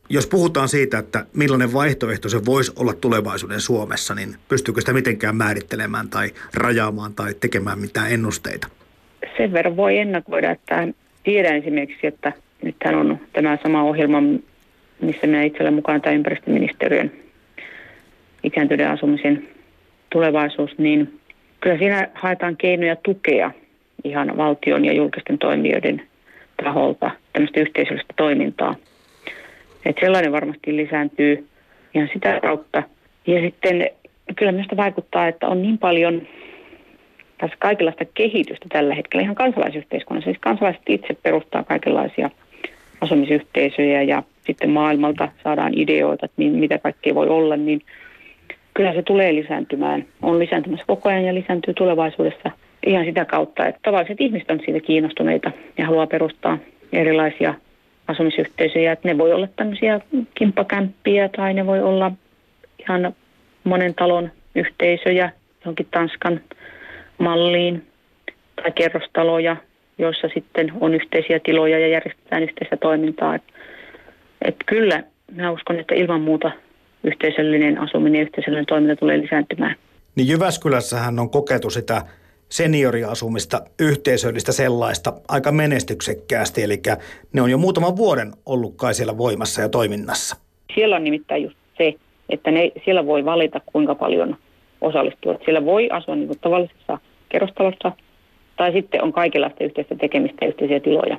[0.08, 5.36] Jos puhutaan siitä, että millainen vaihtoehto se voisi olla tulevaisuuden Suomessa, niin pystyykö sitä mitenkään
[5.36, 8.68] määrittelemään tai rajaamaan tai tekemään mitään ennusteita?
[9.36, 10.88] Sen verran voi ennakoida, että
[11.24, 14.22] tiedän esimerkiksi, että nythän on tämä sama ohjelma,
[15.00, 17.12] missä minä itse olen mukana, tämä ympäristöministeriön
[18.42, 19.48] ikääntyneen asumisen
[20.10, 21.20] tulevaisuus, niin
[21.60, 23.50] kyllä siinä haetaan keinoja tukea–
[24.04, 26.02] ihan valtion ja julkisten toimijoiden
[26.64, 28.74] taholta tämmöistä yhteisöllistä toimintaa.
[29.86, 31.46] Että sellainen varmasti lisääntyy
[31.94, 32.82] ihan sitä kautta.
[33.26, 33.90] Ja sitten
[34.36, 36.22] kyllä minusta vaikuttaa, että on niin paljon
[37.38, 40.30] tässä kaikenlaista kehitystä tällä hetkellä ihan kansalaisyhteiskunnassa.
[40.30, 42.30] Siis kansalaiset itse perustaa kaikenlaisia
[43.00, 47.82] asumisyhteisöjä ja sitten maailmalta saadaan ideoita, että mitä kaikkea voi olla, niin
[48.74, 50.04] kyllä se tulee lisääntymään.
[50.22, 52.50] On lisääntymässä koko ajan ja lisääntyy tulevaisuudessa–
[52.88, 56.58] ihan sitä kautta, että tavalliset ihmiset on siitä kiinnostuneita ja haluaa perustaa
[56.92, 57.54] erilaisia
[58.08, 58.92] asumisyhteisöjä.
[58.92, 60.00] Että ne voi olla tämmöisiä
[60.34, 62.12] kimppakämppiä tai ne voi olla
[62.78, 63.14] ihan
[63.64, 65.30] monen talon yhteisöjä
[65.64, 66.40] johonkin Tanskan
[67.18, 67.86] malliin
[68.62, 69.56] tai kerrostaloja,
[69.98, 73.34] joissa sitten on yhteisiä tiloja ja järjestetään yhteistä toimintaa.
[73.34, 73.52] Että
[74.42, 75.02] et kyllä,
[75.34, 76.50] mä uskon, että ilman muuta
[77.04, 79.74] yhteisöllinen asuminen ja yhteisöllinen toiminta tulee lisääntymään.
[80.16, 82.02] Niin Jyväskylässähän on kokeiltu sitä
[82.48, 86.62] senioriasumista, yhteisöllistä sellaista, aika menestyksekkäästi.
[86.62, 86.82] Eli
[87.32, 90.36] ne on jo muutaman vuoden ollut kai siellä voimassa ja toiminnassa.
[90.74, 91.94] Siellä on nimittäin just se,
[92.28, 94.36] että ne, siellä voi valita kuinka paljon
[94.80, 95.38] osallistua.
[95.44, 97.92] Siellä voi asua niin kuin tavallisessa kerrostalossa,
[98.56, 101.18] tai sitten on kaikenlaista yhteistä tekemistä ja yhteisiä tiloja.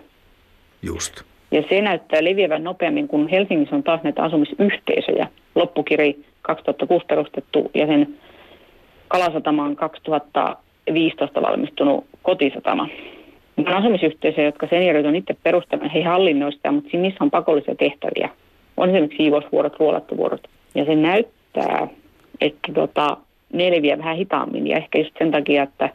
[0.82, 1.22] Just.
[1.52, 5.28] Ja se näyttää leviävän nopeammin, kun Helsingissä on taas näitä asumisyhteisöjä.
[5.56, 8.20] Loppukiri 2006 perustettu ja sen
[9.08, 9.76] Kalasatama on
[10.90, 12.88] 2015 valmistunut kotisatama.
[13.58, 18.30] On asumisyhteisöjä, jotka seniorit on itse perustaneet, he hallinnoivat sitä, mutta niissä on pakollisia tehtäviä.
[18.78, 20.48] On esimerkiksi siivousvuorot, ruolattuvuorot.
[20.76, 21.88] Ja se näyttää,
[22.42, 23.18] että tota,
[23.54, 25.90] ne leviää vähän hitaammin ja ehkä just sen takia, että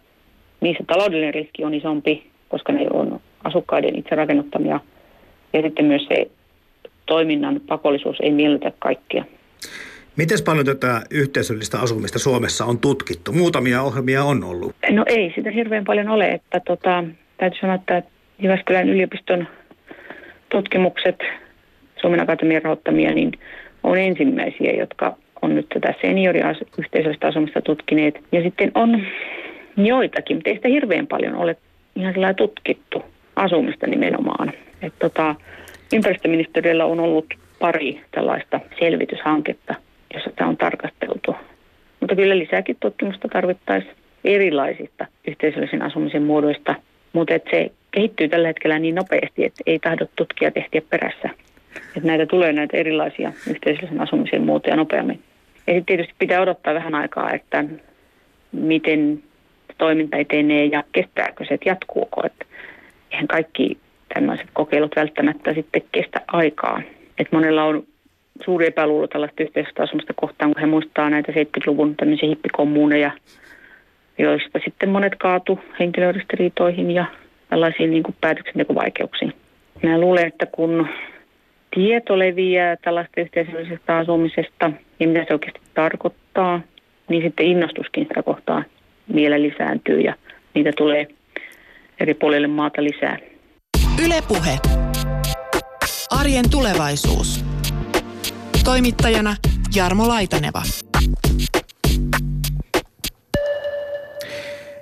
[0.61, 4.81] niissä taloudellinen riski on isompi, koska ne on asukkaiden itse rakennuttamia.
[5.53, 6.31] Ja sitten myös se
[7.07, 9.25] toiminnan pakollisuus ei miellytä kaikkia.
[10.17, 13.33] Miten paljon tätä yhteisöllistä asumista Suomessa on tutkittu?
[13.33, 14.75] Muutamia ohjelmia on ollut.
[14.91, 16.29] No ei sitä hirveän paljon ole.
[16.31, 17.05] Että tota,
[17.39, 18.03] täytyy sanoa, että
[18.39, 19.49] Jyväskylän yliopiston
[20.49, 21.17] tutkimukset
[22.01, 23.33] Suomen Akatemian rahoittamia, niin
[23.83, 28.15] on ensimmäisiä, jotka on nyt tätä senioriyhteisöllistä asumista tutkineet.
[28.33, 29.03] Ja sitten on
[29.77, 31.57] joitakin, mutta ei sitä hirveän paljon ole
[31.97, 33.03] ihan sellainen tutkittu
[33.37, 34.53] asumista nimenomaan.
[34.83, 35.35] Et tota,
[35.93, 37.27] ympäristöministeriöllä on ollut
[37.59, 39.75] pari tällaista selvityshanketta,
[40.15, 41.37] jossa tämä on tarkasteltu.
[42.01, 46.75] Mutta kyllä lisääkin tutkimusta tarvittaisiin erilaisista yhteisöllisen asumisen muodoista,
[47.13, 51.31] mutta se kehittyy tällä hetkellä niin nopeasti, että ei tahdo tutkia tehtiä perässä.
[51.77, 55.23] Että näitä tulee näitä erilaisia yhteisöllisen asumisen muotoja nopeammin.
[55.67, 57.65] Ja sitten tietysti pitää odottaa vähän aikaa, että
[58.53, 59.23] miten
[59.79, 62.27] toiminta etenee ja kestääkö se, että jatkuuko.
[62.27, 62.45] Että
[63.11, 63.79] eihän kaikki
[64.15, 66.83] tämmöiset kokeilut välttämättä sitten kestä aikaa.
[67.19, 67.87] Että monella on
[68.45, 73.11] suuri epäluulo tällaista yhteisöstä asumista kohtaan, kun he muistaa näitä 70-luvun tämmöisiä hippikommuuneja,
[74.19, 77.05] joista sitten monet kaatu henkilöydistiriitoihin ja
[77.51, 79.33] tällaisiin niin kuin päätöksentekovaikeuksiin.
[79.83, 80.89] Mä luulen, että kun
[81.75, 84.71] tieto leviää tällaista yhteisöllisestä asumisesta
[85.01, 86.61] ja mitä se oikeasti tarkoittaa,
[87.09, 88.65] niin sitten innostuskin sitä kohtaa
[89.15, 90.15] vielä lisääntyy ja
[90.55, 91.07] niitä tulee
[92.01, 93.19] eri puolille maata lisää.
[94.05, 94.59] Ylepuhe.
[96.21, 97.54] Arjen tulevaisuus.
[98.65, 99.37] Toimittajana
[99.75, 100.63] Jarmo Laitaneva.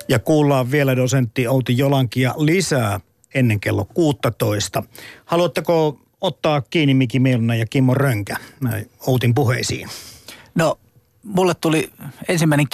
[0.08, 3.00] Ja kuullaan vielä dosentti Outi Jolankia lisää
[3.34, 4.82] ennen kello 16.
[5.24, 9.88] Haluatteko ottaa kiinni Miki Mielunen ja Kimmo Rönkä näin Outin puheisiin?
[10.54, 10.78] No,
[11.22, 11.90] mulle tuli
[12.28, 12.66] ensimmäinen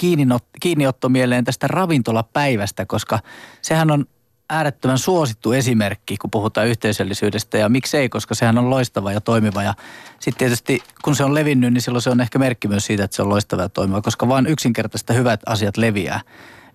[0.61, 3.19] kiinniotto mieleen tästä ravintolapäivästä, koska
[3.61, 4.05] sehän on
[4.49, 9.63] äärettömän suosittu esimerkki, kun puhutaan yhteisöllisyydestä ja miksei, koska sehän on loistava ja toimiva.
[9.63, 9.73] Ja
[10.19, 13.15] sitten tietysti kun se on levinnyt, niin silloin se on ehkä merkki myös siitä, että
[13.15, 16.21] se on loistava ja toimiva, koska vain yksinkertaista hyvät asiat leviää.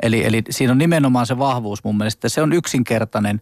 [0.03, 2.29] Eli, eli siinä on nimenomaan se vahvuus mun mielestä.
[2.29, 3.41] Se on yksinkertainen.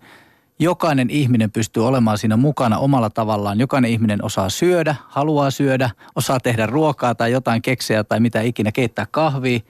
[0.58, 3.60] Jokainen ihminen pystyy olemaan siinä mukana omalla tavallaan.
[3.60, 8.72] Jokainen ihminen osaa syödä, haluaa syödä, osaa tehdä ruokaa tai jotain keksejä tai mitä ikinä,
[8.72, 9.60] keittää kahvia.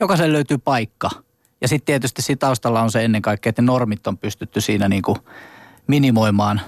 [0.00, 1.10] Jokaisen löytyy paikka–
[1.60, 5.02] ja sitten tietysti siinä taustalla on se ennen kaikkea, että normit on pystytty siinä niin
[5.02, 5.18] kuin
[5.86, 6.60] minimoimaan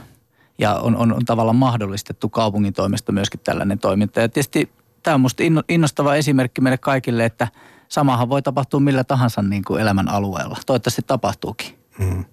[0.59, 4.21] ja on, on, on tavallaan mahdollistettu kaupungin toimesta myöskin tällainen toiminta.
[4.21, 4.71] Ja tietysti
[5.03, 7.49] tämä on minusta innostava esimerkki meille kaikille, että
[7.89, 10.57] samahan voi tapahtua millä tahansa niin kuin elämän alueella.
[10.67, 11.79] Toivottavasti tapahtuukin.
[11.99, 12.25] Hmm.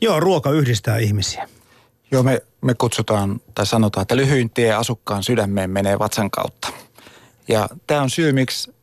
[0.00, 1.48] Joo, ruoka yhdistää ihmisiä.
[2.10, 6.68] Joo, me, me kutsutaan tai sanotaan, että lyhyin tie asukkaan sydämeen menee vatsan kautta.
[7.48, 8.74] Ja tämä on syy, miksi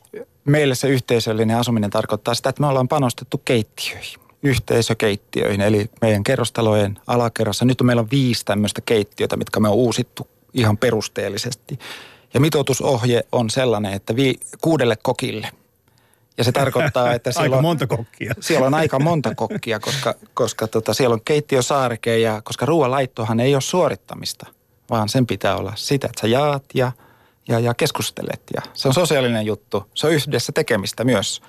[0.48, 7.00] meille se yhteisöllinen asuminen tarkoittaa sitä, että me ollaan panostettu keittiöihin, yhteisökeittiöihin, eli meidän kerrostalojen
[7.08, 7.66] alakerrassa.
[7.66, 11.80] Nyt meillä on viisi tämmöistä keittiötä, mitkä me on uusittu ihan perusteellisesti.
[12.34, 15.50] Ja mitoitusohje on sellainen, että vi, kuudelle kokille.
[16.38, 18.34] Ja se tarkoittaa, että siellä aika on, monta kokkia.
[18.40, 23.56] Siellä on aika monta kokkia, koska, koska tota, siellä on keittiösaareke ja koska ruoanlaittohan ei
[23.56, 24.46] ole suorittamista,
[24.90, 26.92] vaan sen pitää olla sitä, että sä jaat ja–
[27.48, 28.42] ja, ja keskustelet.
[28.56, 29.84] Ja se on sosiaalinen juttu.
[29.94, 31.42] Se on yhdessä tekemistä myös.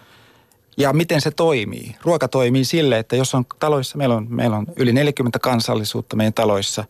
[0.76, 1.96] Ja miten se toimii?
[2.02, 6.34] Ruoka toimii sille, että jos on taloissa, meillä on, meillä on yli 40 kansallisuutta meidän
[6.34, 6.84] taloissa.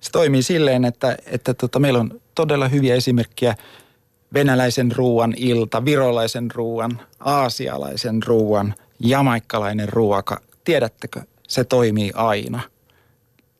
[0.00, 3.54] Se toimii silleen, että, että tota, meillä on todella hyviä esimerkkejä
[4.34, 10.40] venäläisen ruoan ilta, virolaisen ruoan, aasialaisen ruoan, jamaikkalainen ruoka.
[10.64, 12.60] Tiedättekö, se toimii aina.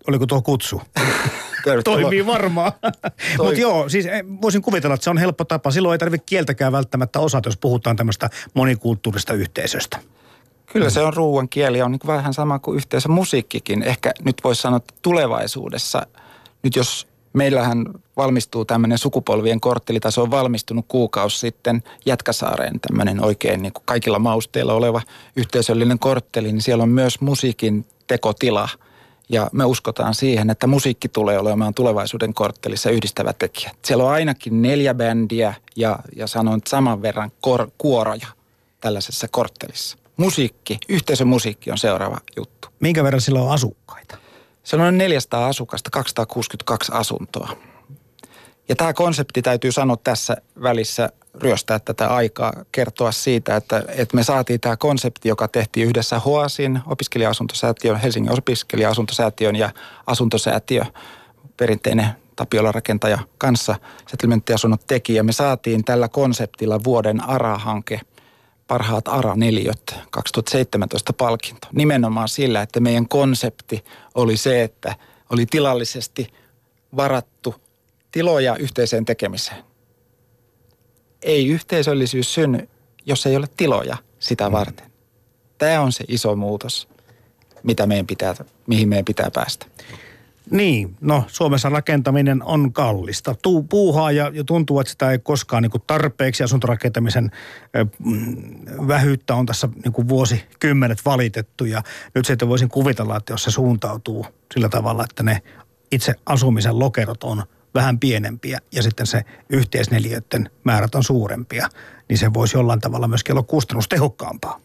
[0.08, 0.82] Oliko tuo kutsu?
[1.84, 2.72] Toimii varmaan.
[3.36, 3.46] Toi...
[3.46, 5.70] Mutta joo, siis eh, voisin kuvitella, että se on helppo tapa.
[5.70, 9.98] Silloin ei tarvitse kieltäkään välttämättä osata, jos puhutaan tämmöistä monikulttuurista yhteisöstä.
[10.66, 13.82] Kyllä se on ruoan kieli on niin vähän sama kuin yhteisö musiikkikin.
[13.82, 16.06] Ehkä nyt voisi sanoa, että tulevaisuudessa,
[16.62, 17.84] nyt jos meillähän
[18.16, 23.82] valmistuu tämmöinen sukupolvien kortteli, tai se on valmistunut kuukausi sitten Jätkäsaareen tämmöinen oikein niin kuin
[23.86, 25.02] kaikilla mausteilla oleva
[25.36, 28.68] yhteisöllinen kortteli, niin siellä on myös musiikin tekotila–
[29.28, 33.70] ja me uskotaan siihen, että musiikki tulee olemaan tulevaisuuden korttelissa yhdistävä tekijä.
[33.84, 38.26] Siellä on ainakin neljä bändiä ja, ja sanon saman verran kor, kuoroja
[38.80, 39.98] tällaisessa korttelissa.
[40.16, 42.68] Musiikki, yhteisömusiikki on seuraava juttu.
[42.80, 44.18] Minkä verran sillä on asukkaita?
[44.64, 47.56] Se on noin 400 asukasta, 262 asuntoa.
[48.68, 54.22] Ja tämä konsepti täytyy sanoa tässä välissä ryöstää tätä aikaa, kertoa siitä, että, että me
[54.22, 59.70] saatiin tämä konsepti, joka tehtiin yhdessä HOASin, opiskelija-asuntosäätiön, Helsingin opiskelija-asuntosäätiön ja
[60.06, 60.84] asuntosäätiö,
[61.56, 63.74] perinteinen Tapiola-rakentaja kanssa,
[64.06, 65.14] settlementtiasunnot teki.
[65.14, 68.00] Ja me saatiin tällä konseptilla vuoden ARA-hanke,
[68.66, 71.68] parhaat ARA-neliöt, 2017 palkinto.
[71.72, 74.94] Nimenomaan sillä, että meidän konsepti oli se, että
[75.30, 76.32] oli tilallisesti
[76.96, 77.54] varattu
[78.14, 79.64] tiloja yhteiseen tekemiseen.
[81.22, 82.68] Ei yhteisöllisyys synny,
[83.06, 84.92] jos ei ole tiloja sitä varten.
[85.58, 86.88] Tämä on se iso muutos,
[87.62, 88.34] mitä meidän pitää,
[88.66, 89.66] mihin meidän pitää päästä.
[90.50, 93.34] Niin, no Suomessa rakentaminen on kallista.
[93.42, 96.44] Tuu, puuhaa ja, ja tuntuu, että sitä ei koskaan niin kuin tarpeeksi.
[96.44, 97.30] Asuntorakentamisen
[97.98, 98.36] mm,
[98.88, 101.82] vähyyttä on tässä niin kuin vuosikymmenet valitettu ja
[102.14, 105.42] nyt sitten voisin kuvitella, että jos se suuntautuu sillä tavalla, että ne
[105.92, 107.42] itse asumisen lokerot on
[107.74, 111.68] vähän pienempiä ja sitten se yhteisneliöiden määrät on suurempia,
[112.08, 114.60] niin se voisi jollain tavalla myöskin olla kustannustehokkaampaa.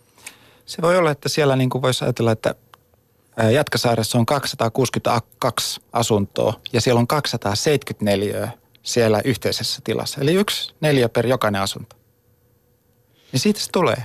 [0.65, 2.55] Se voi olla, että siellä niin kuin voisi ajatella, että
[3.53, 8.51] Jatkasaaressa on 262 asuntoa ja siellä on 274
[8.83, 10.21] siellä yhteisessä tilassa.
[10.21, 11.95] Eli yksi neljä per jokainen asunto.
[13.31, 14.03] Niin siitä se tulee.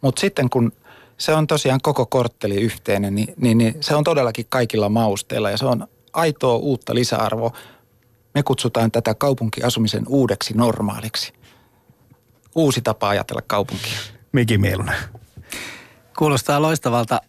[0.00, 0.72] Mutta sitten kun
[1.18, 5.56] se on tosiaan koko kortteli yhteinen, niin, niin, niin se on todellakin kaikilla mausteilla ja
[5.56, 7.52] se on aitoa uutta lisäarvoa.
[8.36, 11.32] Me kutsutaan tätä kaupunkiasumisen uudeksi normaaliksi.
[12.54, 13.98] Uusi tapa ajatella kaupunkia.
[14.32, 14.94] Miki Mielunen.
[16.18, 17.20] Kuulostaa loistavalta.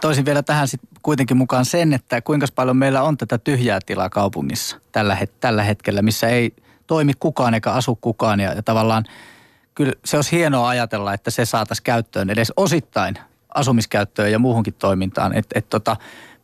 [0.00, 4.10] Toisin vielä tähän sit kuitenkin mukaan sen, että kuinka paljon meillä on tätä tyhjää tilaa
[4.10, 6.54] kaupungissa tällä, het- tällä hetkellä, missä ei
[6.86, 8.40] toimi kukaan eikä asu kukaan.
[8.40, 9.04] Ja, ja tavallaan
[9.74, 13.18] kyllä se olisi hienoa ajatella, että se saataisiin käyttöön edes osittain
[13.54, 15.36] asumiskäyttöön ja muuhunkin toimintaan.
[15.36, 15.96] Et, et tota,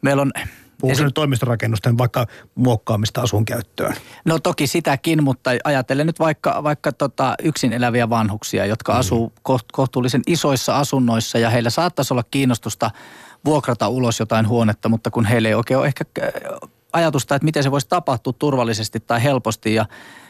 [0.03, 0.33] meillä on
[0.81, 3.95] Puhuuko nyt toimistorakennusten vaikka muokkaamista asun käyttöön?
[4.25, 8.99] No toki sitäkin, mutta ajattelen nyt vaikka, vaikka tota yksin eläviä vanhuksia, jotka mm.
[8.99, 9.33] asuu
[9.73, 12.91] kohtuullisen isoissa asunnoissa ja heillä saattaisi olla kiinnostusta
[13.45, 16.05] vuokrata ulos jotain huonetta, mutta kun heillä ei oikein ole ehkä
[16.93, 19.87] ajatusta, että miten se voisi tapahtua turvallisesti tai helposti ja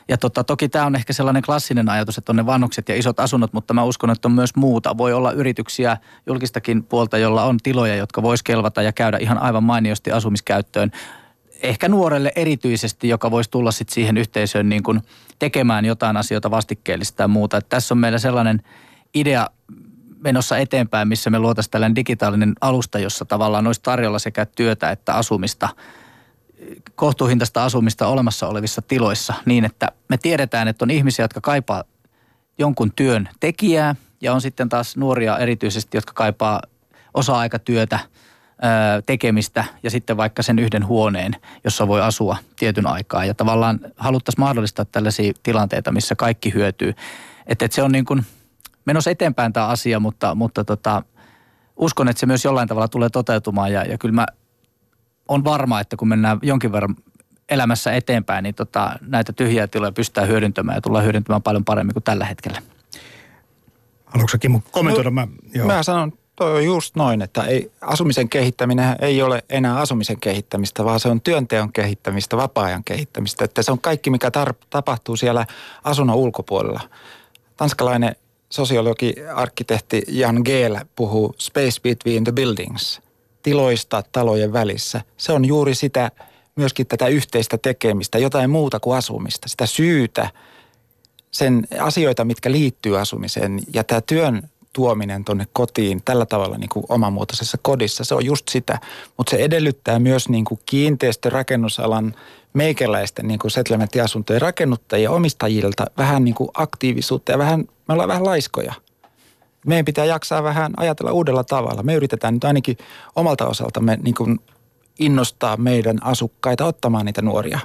[0.08, 3.20] ja tota, toki tämä on ehkä sellainen klassinen ajatus, että on ne vanhukset ja isot
[3.20, 4.98] asunnot, mutta mä uskon, että on myös muuta.
[4.98, 9.64] Voi olla yrityksiä julkistakin puolta, jolla on tiloja, jotka vois kelvata ja käydä ihan aivan
[9.64, 10.90] mainiosti asumiskäyttöön.
[11.62, 15.00] Ehkä nuorelle erityisesti, joka voisi tulla sitten siihen yhteisöön niin kuin
[15.38, 17.56] tekemään jotain asioita vastikkeellista ja muuta.
[17.56, 18.62] Että tässä on meillä sellainen
[19.14, 19.46] idea
[20.18, 25.14] menossa eteenpäin, missä me luotaisiin tällainen digitaalinen alusta, jossa tavallaan olisi tarjolla sekä työtä että
[25.14, 25.68] asumista–
[26.94, 31.84] kohtuuhintaista asumista olemassa olevissa tiloissa niin, että me tiedetään, että on ihmisiä, jotka kaipaa
[32.58, 36.62] jonkun työn tekijää ja on sitten taas nuoria erityisesti, jotka kaipaa
[37.14, 37.98] osa-aikatyötä,
[39.06, 43.24] tekemistä ja sitten vaikka sen yhden huoneen, jossa voi asua tietyn aikaa.
[43.24, 46.94] Ja tavallaan haluttaisiin mahdollistaa tällaisia tilanteita, missä kaikki hyötyy.
[47.46, 48.26] Että et se on niin kuin
[48.84, 51.02] menossa eteenpäin tämä asia, mutta, mutta tota,
[51.76, 54.26] uskon, että se myös jollain tavalla tulee toteutumaan ja, ja kyllä mä
[55.28, 56.96] on varma, että kun mennään jonkin verran
[57.48, 62.02] elämässä eteenpäin, niin tota, näitä tyhjiä tiloja pystytään hyödyntämään ja tullaan hyödyntämään paljon paremmin kuin
[62.02, 62.62] tällä hetkellä.
[64.06, 65.10] Haluatko Kimmo kommentoida?
[65.10, 65.66] No, mä, joo.
[65.66, 70.84] mä sanon, toi on just noin, että ei, asumisen kehittäminen ei ole enää asumisen kehittämistä,
[70.84, 73.44] vaan se on työnteon kehittämistä, vapaa-ajan kehittämistä.
[73.44, 75.46] Että se on kaikki, mikä tar- tapahtuu siellä
[75.84, 76.80] asunnon ulkopuolella.
[77.56, 78.16] Tanskalainen
[78.50, 83.00] sosiologi, arkkitehti Jan Geel puhuu space between the buildings–
[83.42, 85.00] tiloista talojen välissä.
[85.16, 86.10] Se on juuri sitä,
[86.56, 90.30] myöskin tätä yhteistä tekemistä, jotain muuta kuin asumista, sitä syytä,
[91.30, 96.86] sen asioita, mitkä liittyy asumiseen ja tämä työn tuominen tuonne kotiin tällä tavalla niin kuin
[96.88, 98.78] omamuotoisessa kodissa, se on just sitä.
[99.16, 102.14] Mutta se edellyttää myös niin kuin kiinteistörakennusalan
[102.52, 108.24] meikäläisten niin kuin settlementtiasuntojen rakennuttajia omistajilta vähän niin kuin aktiivisuutta ja vähän, me ollaan vähän
[108.24, 108.72] laiskoja–
[109.68, 111.82] meidän pitää jaksaa vähän ajatella uudella tavalla.
[111.82, 112.76] Me yritetään nyt ainakin
[113.16, 114.38] omalta osaltamme niin kuin
[114.98, 117.58] innostaa meidän asukkaita ottamaan niitä nuoria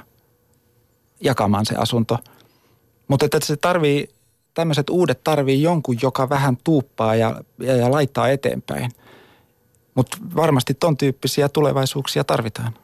[1.20, 2.18] jakamaan se asunto.
[3.08, 4.08] Mutta että se tarvii,
[4.54, 8.90] tämmöiset uudet tarvii jonkun, joka vähän tuuppaa ja, ja, ja laittaa eteenpäin.
[9.94, 12.74] Mutta varmasti ton tyyppisiä tulevaisuuksia tarvitaan.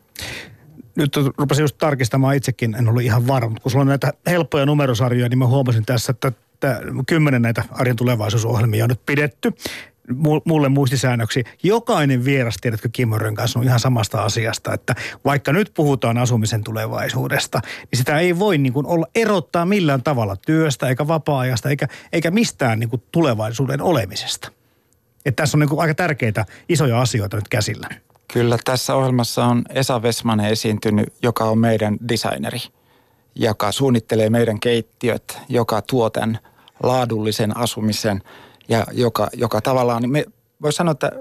[0.96, 3.56] Nyt rupesin just tarkistamaan itsekin, en ollut ihan varma.
[3.62, 6.32] Kun sulla on näitä helppoja numerosarjoja, niin mä huomasin tässä, että
[6.66, 9.52] että kymmenen näitä arjen tulevaisuusohjelmia on nyt pidetty
[10.44, 11.44] mulle muistisäännöksi.
[11.62, 14.94] Jokainen vieras, tiedätkö Kimmoren kanssa, on ihan samasta asiasta, että
[15.24, 20.36] vaikka nyt puhutaan asumisen tulevaisuudesta, niin sitä ei voi niin kuin olla erottaa millään tavalla
[20.36, 24.52] työstä eikä vapaa-ajasta eikä, eikä mistään niin kuin tulevaisuuden olemisesta.
[25.26, 27.88] Että tässä on niin aika tärkeitä isoja asioita nyt käsillä.
[28.32, 32.58] Kyllä, tässä ohjelmassa on Esa Vesmanen esiintynyt, joka on meidän designeri,
[33.34, 36.38] joka suunnittelee meidän keittiöt, joka tuo tämän
[36.82, 38.22] laadullisen asumisen
[38.68, 40.24] ja joka, joka tavallaan, niin me
[40.62, 41.12] voisi sanoa, että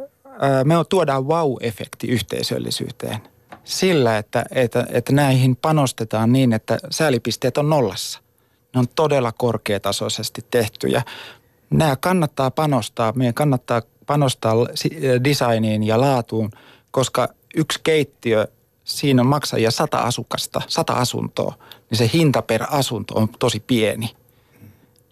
[0.63, 3.19] me tuodaan wow-efekti yhteisöllisyyteen
[3.63, 8.19] sillä, että, että, että näihin panostetaan niin, että säälipisteet on nollassa.
[8.73, 11.03] Ne on todella korkeatasoisesti tehtyjä.
[11.69, 14.55] Nämä kannattaa panostaa, meidän kannattaa panostaa
[15.23, 16.51] designiin ja laatuun,
[16.91, 18.47] koska yksi keittiö,
[18.83, 21.53] siinä on maksajia sata asukasta, sata asuntoa,
[21.89, 24.09] niin se hinta per asunto on tosi pieni.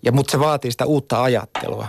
[0.08, 1.88] Ja, mutta se vaatii sitä uutta ajattelua.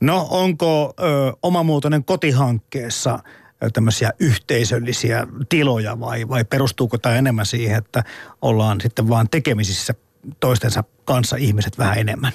[0.00, 3.18] No onko ö, omamuotoinen kotihankkeessa
[3.72, 8.04] tämmöisiä yhteisöllisiä tiloja vai, vai perustuuko tämä enemmän siihen, että
[8.42, 9.94] ollaan sitten vaan tekemisissä
[10.40, 12.32] toistensa kanssa ihmiset vähän enemmän?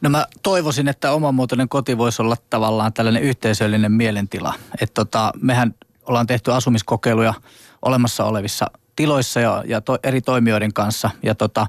[0.00, 4.54] No mä toivoisin, että omamuotoinen koti voisi olla tavallaan tällainen yhteisöllinen mielentila.
[4.80, 5.74] Että tota, mehän
[6.06, 7.34] ollaan tehty asumiskokeiluja
[7.82, 11.10] olemassa olevissa tiloissa ja, ja to, eri toimijoiden kanssa.
[11.22, 11.66] Ja tota,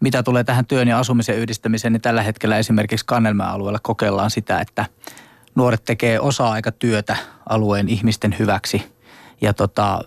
[0.00, 4.60] mitä tulee tähän työn ja asumisen yhdistämiseen, niin tällä hetkellä esimerkiksi Kannelmään alueella kokeillaan sitä,
[4.60, 4.84] että
[5.54, 7.16] nuoret tekee osa-aikatyötä
[7.48, 8.82] alueen ihmisten hyväksi.
[9.40, 10.00] Ja tota,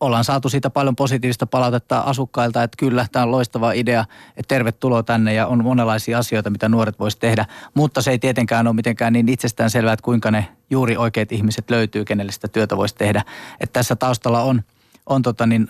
[0.00, 4.04] ollaan saatu siitä paljon positiivista palautetta asukkailta, että kyllä, tämä on loistava idea,
[4.36, 7.46] että tervetuloa tänne ja on monenlaisia asioita, mitä nuoret voisi tehdä.
[7.74, 11.70] Mutta se ei tietenkään ole mitenkään niin itsestään selvää, että kuinka ne juuri oikeat ihmiset
[11.70, 13.24] löytyy, kenelle sitä työtä voisi tehdä.
[13.60, 14.62] Että tässä taustalla on,
[15.06, 15.68] on tota niin,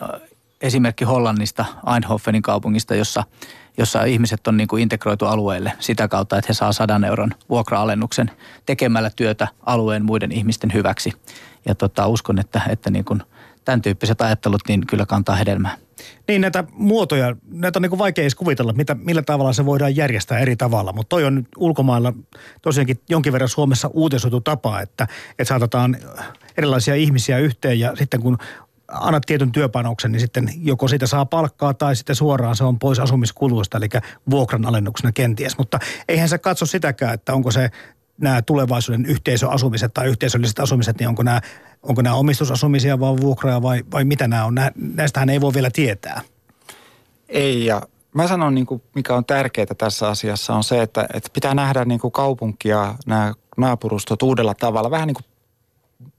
[0.62, 3.24] esimerkki Hollannista, Eindhovenin kaupungista, jossa,
[3.78, 8.30] jossa ihmiset on niin kuin integroitu alueelle sitä kautta, että he saa sadan euron vuokra-alennuksen
[8.66, 11.12] tekemällä työtä alueen muiden ihmisten hyväksi.
[11.66, 13.22] Ja tota, uskon, että, että niin kuin
[13.64, 15.76] tämän tyyppiset ajattelut niin kyllä kantaa hedelmää.
[16.28, 20.38] Niin näitä muotoja, näitä on niin vaikea edes kuvitella, mitä, millä tavalla se voidaan järjestää
[20.38, 20.92] eri tavalla.
[20.92, 22.12] Mutta toi on nyt ulkomailla
[22.62, 25.96] tosiaankin jonkin verran Suomessa uutisoitu tapa, että, että saatetaan
[26.56, 28.38] erilaisia ihmisiä yhteen ja sitten kun
[28.92, 32.98] annat tietyn työpanoksen, niin sitten joko siitä saa palkkaa tai sitten suoraan se on pois
[32.98, 33.88] asumiskuluista, eli
[34.30, 35.58] vuokran alennuksena kenties.
[35.58, 35.78] Mutta
[36.08, 37.70] eihän se katso sitäkään, että onko se
[38.18, 41.40] nämä tulevaisuuden yhteisöasumiset tai yhteisölliset asumiset, niin onko nämä,
[41.82, 44.54] onko nämä omistusasumisia vai vuokraa vai, vai mitä nämä on.
[44.94, 46.20] Näistähän ei voi vielä tietää.
[47.28, 47.82] Ei ja
[48.14, 51.84] mä sanon, niin kuin, mikä on tärkeää tässä asiassa on se, että, että pitää nähdä
[51.84, 54.90] niin kuin kaupunkia, nämä naapurustot uudella tavalla.
[54.90, 55.24] Vähän niin kuin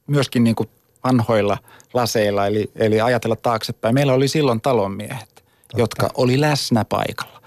[0.07, 0.69] myöskin niin kuin
[1.03, 1.57] vanhoilla
[1.93, 3.95] laseilla, eli, eli ajatella taaksepäin.
[3.95, 5.77] Meillä oli silloin talonmiehet, Totta.
[5.77, 7.41] jotka oli läsnä paikalla.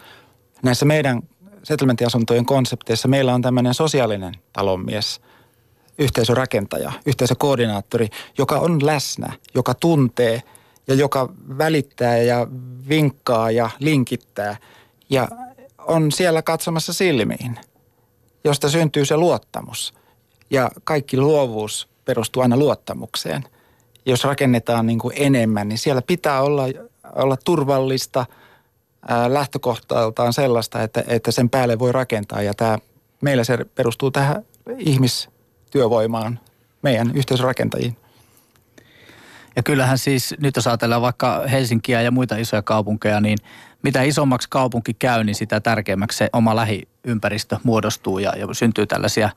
[0.62, 1.22] Näissä meidän
[1.62, 5.20] settlementiasuntojen konsepteissa meillä on tämmöinen sosiaalinen talonmies,
[5.98, 10.42] yhteisörakentaja, yhteisökoordinaattori, joka on läsnä, joka tuntee
[10.88, 11.28] ja joka
[11.58, 12.46] välittää ja
[12.88, 14.56] vinkkaa ja linkittää
[15.10, 15.28] ja
[15.78, 17.58] on siellä katsomassa silmiin,
[18.44, 19.94] josta syntyy se luottamus.
[20.50, 23.44] Ja kaikki luovuus perustuu aina luottamukseen.
[24.06, 26.62] Jos rakennetaan niin kuin enemmän, niin siellä pitää olla,
[27.14, 28.26] olla turvallista
[29.08, 32.42] ää, lähtökohtaltaan sellaista, että, että sen päälle voi rakentaa.
[32.42, 32.78] Ja tämä,
[33.20, 34.42] meillä se perustuu tähän
[34.78, 36.40] ihmistyövoimaan,
[36.82, 37.96] meidän yhteisrakentajiin.
[39.56, 43.38] Ja kyllähän siis, nyt jos ajatellaan vaikka Helsinkiä ja muita isoja kaupunkeja, niin
[43.82, 49.30] mitä isommaksi kaupunki käy, niin sitä tärkeämmäksi se oma lähiympäristö muodostuu ja, ja syntyy tällaisia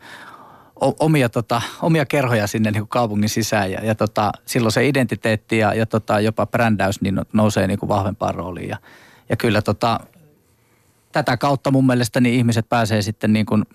[0.82, 5.58] omia, tota, omia kerhoja sinne niin kuin kaupungin sisään ja, ja tota, silloin se identiteetti
[5.58, 8.78] ja, ja tota, jopa brändäys niin nousee niin kuin vahvempaan rooliin ja,
[9.30, 10.00] ja kyllä tota,
[11.12, 13.66] tätä kautta mun mielestä niin ihmiset pääsee sitten niin kuin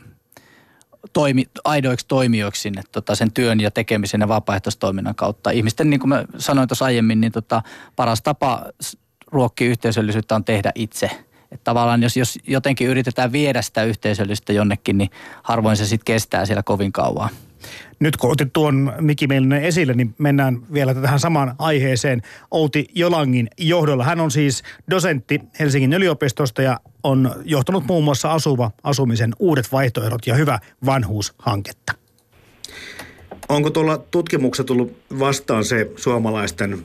[1.13, 5.51] toimi, aidoiksi toimijoiksi sinne tota, sen työn ja tekemisen ja vapaaehtoistoiminnan kautta.
[5.51, 7.63] Ihmisten, niin kuin mä sanoin tuossa aiemmin, niin tota,
[7.97, 8.65] paras tapa
[9.27, 11.11] ruokkia yhteisöllisyyttä on tehdä itse–
[11.53, 15.11] että tavallaan jos, jos jotenkin yritetään viedä sitä yhteisöllistä jonnekin, niin
[15.43, 17.31] harvoin se sitten kestää siellä kovin kauan.
[18.01, 23.49] Nyt kun otit tuon Miki Meilinen esille, niin mennään vielä tähän samaan aiheeseen Outi Jolangin
[23.59, 24.05] johdolla.
[24.05, 30.27] Hän on siis dosentti Helsingin yliopistosta ja on johtanut muun muassa asuva asumisen uudet vaihtoehdot
[30.27, 31.93] ja hyvä vanhuushanketta.
[33.49, 36.83] Onko tuolla tutkimuksessa tullut vastaan se suomalaisten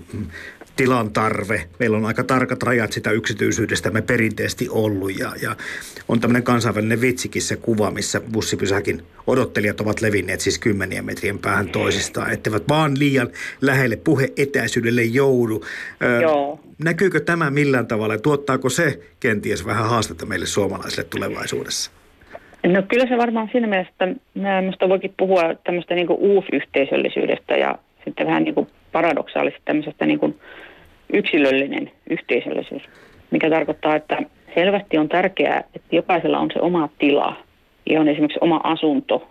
[0.79, 1.61] tilan tarve.
[1.79, 5.55] Meillä on aika tarkat rajat sitä yksityisyydestä me perinteisesti ollut ja, ja
[6.07, 11.69] on tämmöinen kansainvälinen vitsikin se kuva, missä bussipysäkin odottelijat ovat levinneet siis kymmenien metrien päähän
[11.69, 13.27] toisistaan, etteivät vaan liian
[13.61, 15.65] lähelle puheetäisyydelle joudu.
[16.21, 16.59] Joo.
[16.83, 21.91] Näkyykö tämä millään tavalla ja tuottaako se kenties vähän haastetta meille suomalaisille tulevaisuudessa?
[22.67, 24.19] No kyllä se varmaan siinä mielessä, että
[24.61, 27.75] minusta voikin puhua tämmöistä niin uusyhteisöllisyydestä ja
[28.05, 30.35] sitten vähän niin kuin paradoksaalisesti tämmöisestä niin kuin
[31.13, 32.83] yksilöllinen yhteisöllisyys,
[33.31, 34.17] mikä tarkoittaa, että
[34.55, 37.35] selvästi on tärkeää, että jokaisella on se oma tila
[37.89, 39.29] ja on esimerkiksi oma asunto.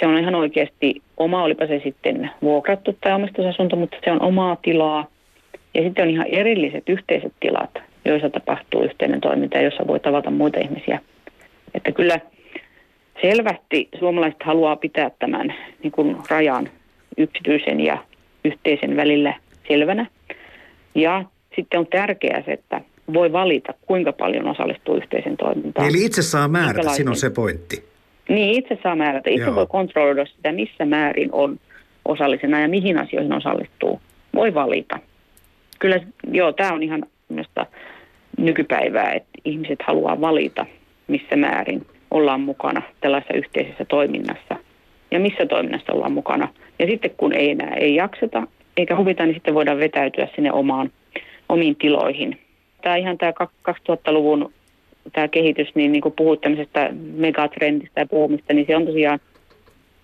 [0.00, 4.56] Se on ihan oikeasti oma, olipa se sitten vuokrattu tai omistusasunto, mutta se on omaa
[4.62, 5.06] tilaa.
[5.74, 7.70] Ja sitten on ihan erilliset yhteiset tilat,
[8.04, 11.00] joissa tapahtuu yhteinen toiminta ja jossa voi tavata muita ihmisiä.
[11.74, 12.20] Että kyllä
[13.22, 16.68] selvästi suomalaiset haluaa pitää tämän niin kuin rajan
[17.16, 17.98] yksityisen ja
[18.44, 19.34] yhteisen välillä
[19.68, 20.06] selvänä.
[20.98, 21.24] Ja
[21.56, 22.80] sitten on tärkeää se, että
[23.14, 25.88] voi valita, kuinka paljon osallistuu yhteisen toimintaan.
[25.88, 27.84] Eli itse saa määrätä, siinä on se pointti.
[28.28, 29.30] Niin, itse saa määrätä.
[29.30, 29.54] Itse Joo.
[29.54, 31.58] voi kontrolloida sitä, missä määrin on
[32.04, 34.00] osallisena ja mihin asioihin osallistuu.
[34.34, 34.98] Voi valita.
[35.78, 36.00] Kyllä,
[36.32, 37.66] joo, tämä on ihan minusta
[38.38, 40.66] nykypäivää, että ihmiset haluaa valita,
[41.06, 44.56] missä määrin ollaan mukana tällaisessa yhteisessä toiminnassa
[45.10, 46.48] ja missä toiminnassa ollaan mukana.
[46.78, 48.46] Ja sitten kun ei enää ei jakseta
[48.78, 50.90] eikä huvita, niin sitten voidaan vetäytyä sinne omaan,
[51.48, 52.38] omiin tiloihin.
[52.82, 53.32] Tämä ihan tämä
[53.70, 54.52] 2000-luvun
[55.12, 59.18] tämä kehitys, niin, niin kuin puhut tämmöisestä megatrendistä ja puhumista, niin se on tosiaan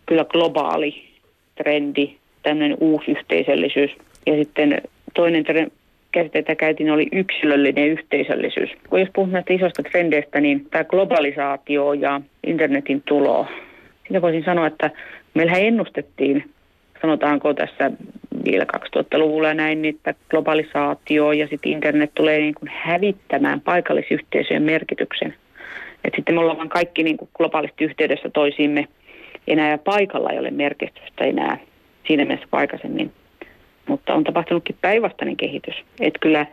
[0.07, 1.05] kyllä globaali
[1.55, 3.91] trendi, tämmöinen uusi yhteisöllisyys.
[4.27, 4.83] Ja sitten
[5.15, 5.71] toinen tre-
[6.13, 8.71] käsite, jota käytin, oli yksilöllinen yhteisöllisyys.
[8.91, 13.47] Kun jos puhun näistä isoista trendeistä, niin tämä globalisaatio ja internetin tulo,
[14.07, 14.91] sitä voisin sanoa, että
[15.35, 16.51] meillähän ennustettiin,
[17.03, 17.91] sanotaanko tässä
[18.45, 24.63] vielä 2000-luvulla ja näin, niin että globalisaatio ja sitten internet tulee niin kuin hävittämään paikallisyhteisöjen
[24.63, 25.35] merkityksen.
[26.05, 28.89] Et sitten me ollaan vaan kaikki niin kuin globaalisti yhteydessä toisiimme
[29.47, 31.59] enää ja paikalla ei ole merkitystä enää
[32.07, 33.13] siinä mielessä kuin aikaisemmin.
[33.89, 35.75] Mutta on tapahtunutkin päinvastainen kehitys.
[36.01, 36.47] Että kyllä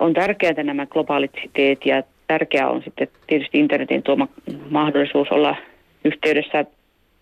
[0.00, 4.28] on tärkeää nämä globaalit siteet ja tärkeää on sitten tietysti internetin tuoma
[4.70, 5.56] mahdollisuus olla
[6.04, 6.64] yhteydessä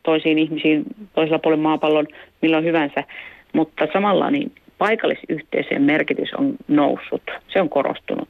[0.03, 2.07] toisiin ihmisiin toisella puolella maapallon
[2.43, 3.05] milloin hyvänsä.
[3.53, 8.29] Mutta samalla niin paikallisyhteisöjen merkitys on noussut, se on korostunut.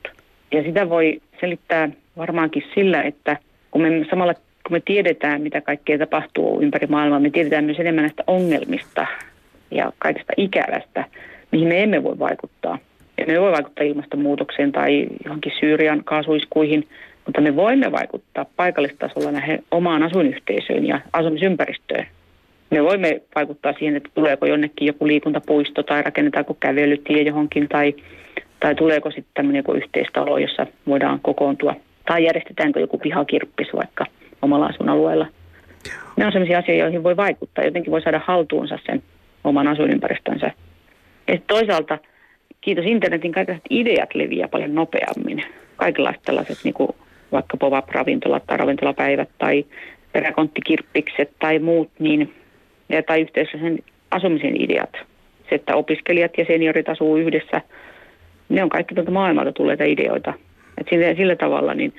[0.52, 3.36] Ja sitä voi selittää varmaankin sillä, että
[3.70, 8.02] kun me samalla kun me tiedetään, mitä kaikkea tapahtuu ympäri maailmaa, me tiedetään myös enemmän
[8.02, 9.06] näistä ongelmista
[9.70, 11.04] ja kaikesta ikävästä,
[11.52, 12.78] mihin me emme voi vaikuttaa.
[13.18, 16.88] Emme voi vaikuttaa ilmastonmuutokseen tai johonkin Syyrian kaasuiskuihin,
[17.26, 22.06] mutta me voimme vaikuttaa paikallistasolla näihin omaan asuinyhteisöön ja asumisympäristöön.
[22.72, 27.94] Me voimme vaikuttaa siihen, että tuleeko jonnekin joku liikuntapuisto tai rakennetaanko kävelytie johonkin tai,
[28.60, 31.74] tai tuleeko sitten tämmöinen joku yhteistalo, jossa voidaan kokoontua.
[32.06, 34.06] Tai järjestetäänkö joku pihakirppis vaikka
[34.42, 35.26] omalla asuinalueella.
[36.16, 37.64] Ne on sellaisia asioita, joihin voi vaikuttaa.
[37.64, 39.02] Jotenkin voi saada haltuunsa sen
[39.44, 40.50] oman asuinympäristönsä.
[41.28, 41.98] Ja toisaalta
[42.60, 45.44] kiitos internetin kaikenlaiset ideat leviää paljon nopeammin.
[45.76, 46.90] Kaikenlaiset tällaiset niin kuin
[47.32, 49.64] vaikka pop-up-ravintolat tai ravintolapäivät tai
[50.12, 52.34] peräkonttikirppikset tai muut, niin,
[53.06, 53.78] tai yhteisöllisen
[54.10, 54.92] asumisen ideat.
[55.48, 57.60] Se, että opiskelijat ja seniorit asuu yhdessä,
[58.48, 60.34] ne on kaikki tuolta maailmalta tulleita ideoita.
[60.78, 61.94] Et sillä, sillä tavalla niin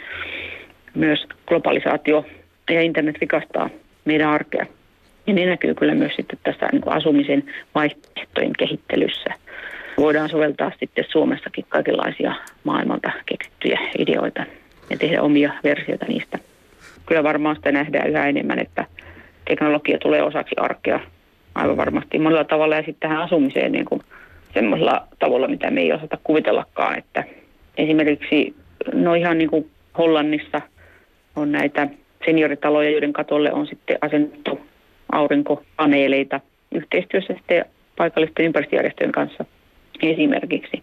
[0.96, 2.26] myös globalisaatio
[2.70, 3.70] ja internet rikastaa
[4.06, 4.66] meidän arkea.
[5.28, 7.44] Ja ne näkyy kyllä myös sitten tässä niin kuin asumisen
[7.76, 9.30] vaihtoehtojen kehittelyssä.
[9.98, 12.34] Voidaan soveltaa sitten Suomessakin kaikenlaisia
[12.64, 14.46] maailmalta keksittyjä ideoita
[14.90, 16.40] ja tehdä omia versioita niistä.
[17.06, 18.86] Kyllä varmaan sitä nähdään yhä enemmän, että
[19.48, 21.00] teknologia tulee osaksi arkea
[21.56, 24.02] aivan varmasti monella tavalla ja sitten tähän asumiseen niin kuin
[24.54, 27.24] semmoisella tavalla, mitä me ei osata kuvitellakaan, että
[27.78, 28.56] esimerkiksi
[28.94, 30.62] no ihan niin kuin Hollannissa
[31.36, 31.88] on näitä
[32.26, 34.60] senioritaloja, joiden katolle on sitten asennettu
[35.12, 36.40] aurinkopaneeleita
[36.72, 37.66] yhteistyössä sitten
[37.98, 39.46] paikallisten ympäristöjärjestöjen kanssa
[40.02, 40.82] esimerkiksi.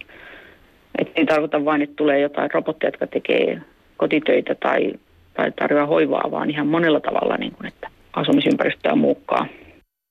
[0.97, 3.61] Että ei tarkoita vain, että tulee jotain robotteja, jotka tekee
[3.97, 4.93] kotitöitä tai,
[5.33, 9.47] tai tarjoaa hoivaa, vaan ihan monella tavalla, niin kuin, että asumisympäristöä muukkaa.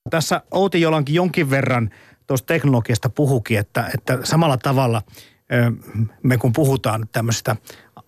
[0.09, 1.89] Tässä Outi Jolankin jonkin verran
[2.27, 5.01] tuosta teknologiasta puhukin, että, että samalla tavalla
[6.23, 7.55] me kun puhutaan tämmöisistä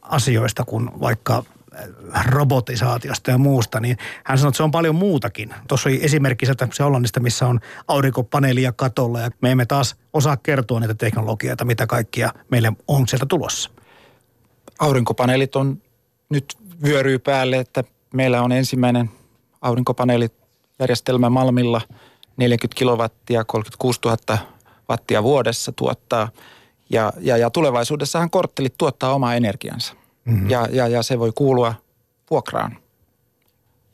[0.02, 1.44] asioista kuin vaikka
[2.30, 5.54] robotisaatiosta ja muusta, niin hän sanoi, että se on paljon muutakin.
[5.68, 10.38] Tuossa oli esimerkki sieltä se Hollannista, missä on aurinkopaneelia katolla ja me emme taas osaa
[10.38, 13.70] kertoa niitä teknologioita, mitä kaikkia meille on sieltä tulossa.
[14.80, 15.82] Aurinkopaneelit on
[16.30, 17.84] nyt vyöryy päälle, että
[18.14, 19.10] meillä on ensimmäinen
[19.64, 21.82] aurinkopaneelijärjestelmä Malmilla
[22.38, 24.38] 40 kilowattia, 36 000
[24.90, 26.30] wattia vuodessa tuottaa.
[26.90, 29.94] Ja, ja, ja tulevaisuudessahan korttelit tuottaa omaa energiansa.
[30.26, 30.50] Mm-hmm.
[30.50, 31.74] Ja, ja, ja se voi kuulua
[32.32, 32.78] vuokraan,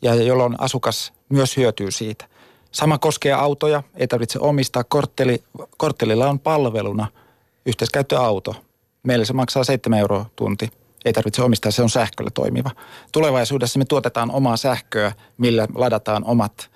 [0.01, 2.25] ja jolloin asukas myös hyötyy siitä.
[2.71, 4.83] Sama koskee autoja, ei tarvitse omistaa.
[4.83, 5.43] Kortteli,
[5.77, 7.07] korttelilla on palveluna
[7.65, 8.55] yhteiskäyttöauto.
[9.03, 10.71] Meillä se maksaa 7 euroa tunti.
[11.05, 12.71] Ei tarvitse omistaa, se on sähköllä toimiva.
[13.11, 16.69] Tulevaisuudessa me tuotetaan omaa sähköä, millä ladataan omat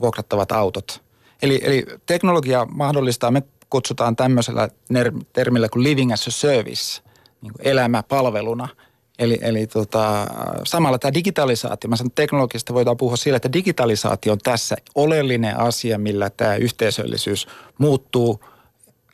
[0.00, 1.02] vuokrattavat autot.
[1.42, 4.68] Eli, eli teknologia mahdollistaa, me kutsutaan tämmöisellä
[5.32, 7.02] termillä kuin living as a service,
[7.40, 8.68] niin kuin elämä palveluna,
[9.18, 10.26] Eli, eli tota,
[10.64, 15.98] samalla tämä digitalisaatio, mä sanon teknologista voidaan puhua sillä, että digitalisaatio on tässä oleellinen asia,
[15.98, 17.46] millä tämä yhteisöllisyys
[17.78, 18.44] muuttuu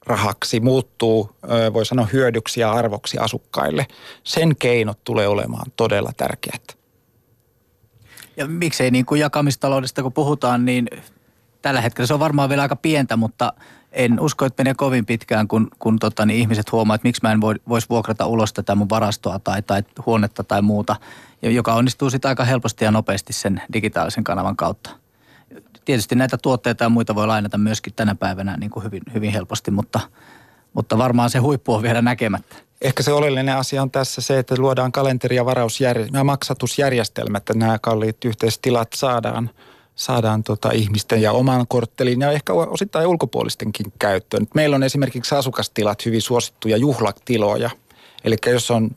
[0.07, 1.31] rahaksi, muuttuu,
[1.73, 3.87] voi sanoa hyödyksi ja arvoksi asukkaille.
[4.25, 6.79] Sen keinot tulee olemaan todella tärkeät.
[8.37, 10.89] Ja miksei niin kuin jakamistaloudesta kun puhutaan, niin
[11.63, 13.53] tällä hetkellä se on varmaan vielä aika pientä, mutta
[13.93, 17.33] en usko, että menee kovin pitkään, kun, kun tota, niin ihmiset huomaa, että miksi mä
[17.33, 20.97] en voi, voisi vuokrata ulos tätä mun varastoa tai, tai huonetta tai muuta,
[21.43, 24.91] joka onnistuu sitten aika helposti ja nopeasti sen digitaalisen kanavan kautta.
[25.91, 29.71] Tietysti näitä tuotteita ja muita voi lainata myöskin tänä päivänä niin kuin hyvin, hyvin helposti,
[29.71, 30.01] mutta,
[30.75, 32.57] mutta varmaan se huippu on vielä näkemättä.
[32.81, 37.79] Ehkä se oleellinen asia on tässä se, että luodaan kalenteri- ja varausjärjestelmä, maksatusjärjestelmät, että nämä
[37.79, 39.51] kalliit yhteistilat saadaan–
[39.95, 44.47] saadaan tota ihmisten ja oman korttelin ja ehkä osittain ulkopuolistenkin käyttöön.
[44.55, 47.71] Meillä on esimerkiksi asukastilat hyvin suosittuja juhlatiloja.
[48.25, 48.91] Eli jos on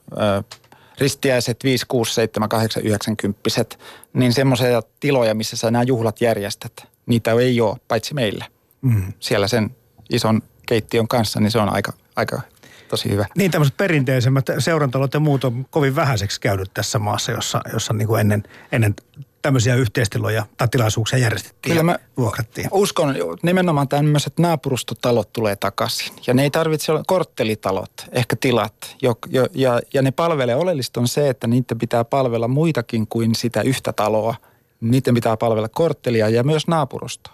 [0.98, 3.80] ristiäiset 5, 6, 7, 8, 9 kymppiset,
[4.14, 8.46] niin semmoisia tiloja, missä sä nämä juhlat järjestät, niitä ei ole, paitsi meillä.
[8.82, 9.14] Mm.
[9.20, 9.76] Siellä sen
[10.10, 12.41] ison keittiön kanssa, niin se on aika, aika
[12.88, 13.26] tosi hyvä.
[13.38, 18.08] Niin tämmöiset perinteisemmät seurantalot ja muut on kovin vähäiseksi käynyt tässä maassa, jossa, jossa niin
[18.08, 18.96] kuin ennen, ennen
[19.44, 22.68] tämmöisiä yhteistiloja tai tilaisuuksia järjestettiin Kyllä mä vuokrattiin.
[22.72, 26.14] uskon, nimenomaan tämmöiset naapurustotalot tulee takaisin.
[26.28, 28.96] Ja ne ei tarvitse olla korttelitalot, ehkä tilat.
[29.02, 33.36] Jo, jo, ja, ja ne palvelee, oleellista on se, että niiden pitää palvella muitakin kuin
[33.36, 34.36] sitä yhtä taloa.
[34.82, 37.34] Niiden pitää palvella korttelia ja myös naapurustoa.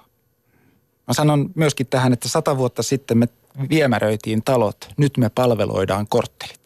[1.07, 3.28] Mä sanon myöskin tähän, että sata vuotta sitten me
[3.70, 6.59] viemäröitiin talot, nyt me palveloidaan korttelit.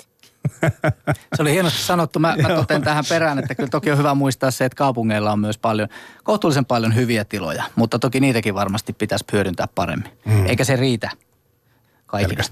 [1.36, 2.20] Se oli hienosti sanottu.
[2.20, 5.40] Mä, mä toten tähän perään, että kyllä toki on hyvä muistaa se, että kaupungeilla on
[5.40, 5.90] myös paljon,
[6.24, 10.12] kohtuullisen paljon hyviä tiloja, mutta toki niitäkin varmasti pitäisi hyödyntää paremmin.
[10.26, 10.46] Mm.
[10.46, 11.10] Eikä se riitä
[12.06, 12.44] kaikille.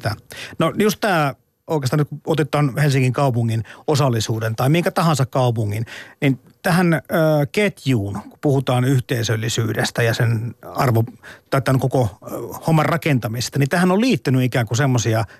[0.59, 1.33] No just tämä
[1.67, 5.85] oikeastaan nyt kun otetaan Helsingin kaupungin osallisuuden tai minkä tahansa kaupungin,
[6.21, 6.99] niin tähän ö,
[7.51, 11.03] ketjuun, kun puhutaan yhteisöllisyydestä ja sen arvo,
[11.49, 12.27] tai tämän koko ö,
[12.67, 15.23] homman rakentamista, niin tähän on liittynyt ikään kuin semmoisia–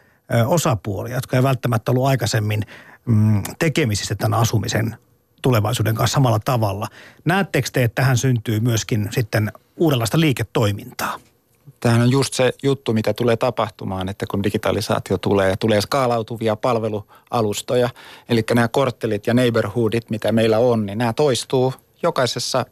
[0.48, 2.64] osapuolia, jotka ei välttämättä ollut aikaisemmin
[3.06, 4.96] mm, tekemisissä tämän asumisen
[5.42, 6.88] tulevaisuuden kanssa samalla tavalla.
[7.26, 11.20] Näettekö te, että tähän syntyy myöskin sitten uudenlaista liiketoimintaa?
[11.80, 16.56] Tämähän on just se juttu, mitä tulee tapahtumaan, että kun digitalisaatio tulee ja tulee skaalautuvia
[16.56, 17.90] palvelualustoja,
[18.30, 21.74] eli nämä korttelit ja neighborhoodit, mitä meillä on, niin nämä toistuu
[22.04, 22.66] jokaisessa–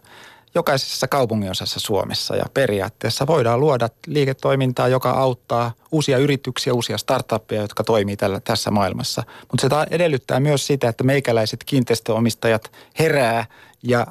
[0.55, 7.83] jokaisessa kaupunginosassa Suomessa ja periaatteessa voidaan luoda liiketoimintaa, joka auttaa uusia yrityksiä, uusia startuppeja, jotka
[7.83, 9.23] toimii tällä, tässä maailmassa.
[9.51, 13.45] Mutta se edellyttää myös sitä, että meikäläiset kiinteistöomistajat herää
[13.83, 14.07] ja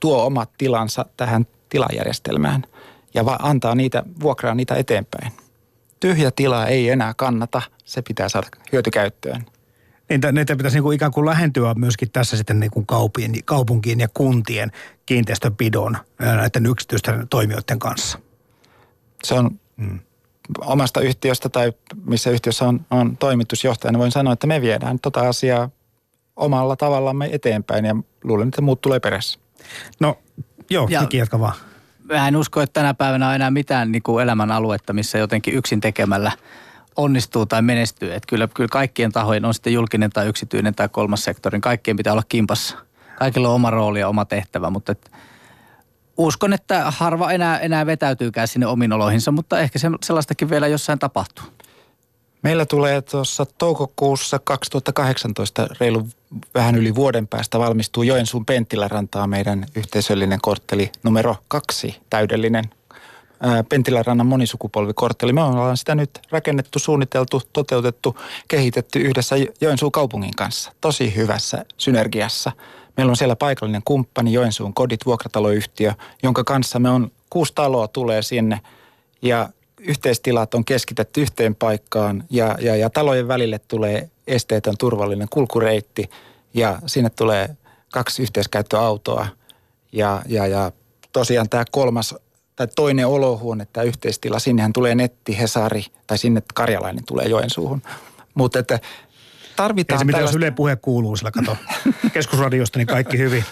[0.00, 2.64] tuo omat tilansa tähän tilajärjestelmään
[3.14, 5.32] ja va- antaa niitä, vuokraa niitä eteenpäin.
[6.00, 9.46] Tyhjä tila ei enää kannata, se pitää saada hyötykäyttöön
[10.08, 14.00] niitä, niitä pitäisi niin kuin ikään kuin lähentyä myöskin tässä sitten niin kuin kaupien, kaupunkien
[14.00, 14.72] ja kuntien
[15.06, 18.18] kiinteistöpidon näiden yksityisten toimijoiden kanssa.
[19.24, 19.98] Se on hmm.
[20.60, 21.72] omasta yhtiöstä tai
[22.04, 25.70] missä yhtiössä on, on toimitusjohtajana, voin sanoa, että me viedään tota asiaa
[26.36, 29.38] omalla tavallamme eteenpäin ja luulen, että muut tulee perässä.
[30.00, 30.18] No
[30.70, 31.54] joo, ja, jatka vaan.
[32.04, 35.54] Mä en usko, että tänä päivänä on enää mitään niin kuin elämän aluetta, missä jotenkin
[35.54, 36.32] yksin tekemällä–
[36.96, 38.14] onnistuu tai menestyy.
[38.14, 41.96] Että kyllä, kyllä kaikkien tahojen, on sitten julkinen tai yksityinen tai kolmas sektori, niin kaikkien
[41.96, 42.76] pitää olla kimpassa.
[43.18, 45.10] Kaikilla on oma rooli ja oma tehtävä, mutta et,
[46.16, 50.98] uskon, että harva enää, enää vetäytyykään sinne omin oloihinsa, mutta ehkä se, sellaistakin vielä jossain
[50.98, 51.44] tapahtuu.
[52.42, 56.08] Meillä tulee tuossa toukokuussa 2018 reilu
[56.54, 62.64] vähän yli vuoden päästä valmistuu Joensuun Penttilärantaa meidän yhteisöllinen kortteli numero kaksi, täydellinen
[63.68, 65.32] Pentilärannan monisukupolvikortteli.
[65.32, 68.16] Me ollaan sitä nyt rakennettu, suunniteltu, toteutettu,
[68.48, 70.72] kehitetty yhdessä Joensuun kaupungin kanssa.
[70.80, 72.52] Tosi hyvässä synergiassa.
[72.96, 78.22] Meillä on siellä paikallinen kumppani Joensuun kodit vuokrataloyhtiö, jonka kanssa me on kuusi taloa tulee
[78.22, 78.60] sinne
[79.22, 79.48] ja
[79.80, 86.10] yhteistilat on keskitetty yhteen paikkaan ja, ja, ja talojen välille tulee esteetön turvallinen kulkureitti
[86.54, 87.56] ja sinne tulee
[87.92, 89.26] kaksi yhteiskäyttöautoa
[89.92, 90.72] ja, ja, ja
[91.12, 92.14] tosiaan tämä kolmas
[92.56, 97.82] tai toinen olohuone tai yhteistila, sinnehän tulee netti, Hesari tai sinne Karjalainen tulee Joensuuhun.
[98.34, 98.80] Mutta että
[99.56, 100.38] tarvitaan Ei se tällaista...
[100.38, 101.56] Yle puhe kuuluu sillä, kato,
[102.12, 103.44] keskusradiosta, niin kaikki hyvin.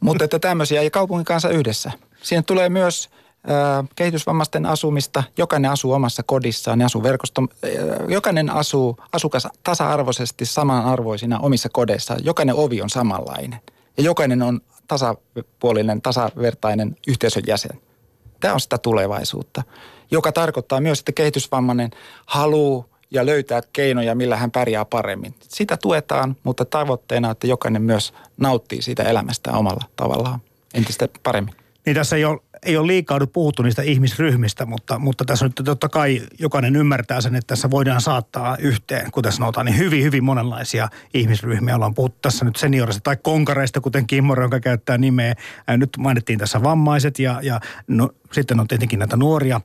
[0.00, 1.92] Mutta että tämmöisiä ja kaupungin kanssa yhdessä.
[2.22, 3.10] Siihen tulee myös
[3.50, 5.22] äh, kehitysvammaisten asumista.
[5.38, 7.70] Jokainen asuu omassa kodissaan, ne asuu verkosto, äh,
[8.08, 12.16] jokainen asuu asukas tasa-arvoisesti samanarvoisina omissa kodeissa.
[12.22, 13.60] Jokainen ovi on samanlainen
[13.96, 14.60] ja jokainen on
[14.90, 17.80] tasapuolinen, tasavertainen yhteisön jäsen.
[18.40, 19.62] Tämä on sitä tulevaisuutta,
[20.10, 21.90] joka tarkoittaa myös, että kehitysvammainen
[22.26, 25.34] haluaa ja löytää keinoja, millä hän pärjää paremmin.
[25.48, 30.40] Sitä tuetaan, mutta tavoitteena, että jokainen myös nauttii siitä elämästä omalla tavallaan
[30.74, 31.59] entistä paremmin.
[31.86, 35.60] Niin tässä ei ole, ei ole liikaa nyt puhuttu niistä ihmisryhmistä, mutta, mutta tässä nyt
[35.64, 40.24] totta kai jokainen ymmärtää sen, että tässä voidaan saattaa yhteen, kuten sanotaan, niin hyvin, hyvin
[40.24, 41.74] monenlaisia ihmisryhmiä.
[41.74, 45.34] Ollaan puhuttu tässä nyt seniorista tai konkareista, kuten Kimmo joka käyttää nimeä.
[45.76, 49.60] Nyt mainittiin tässä vammaiset ja, ja no, sitten on tietenkin näitä nuoria,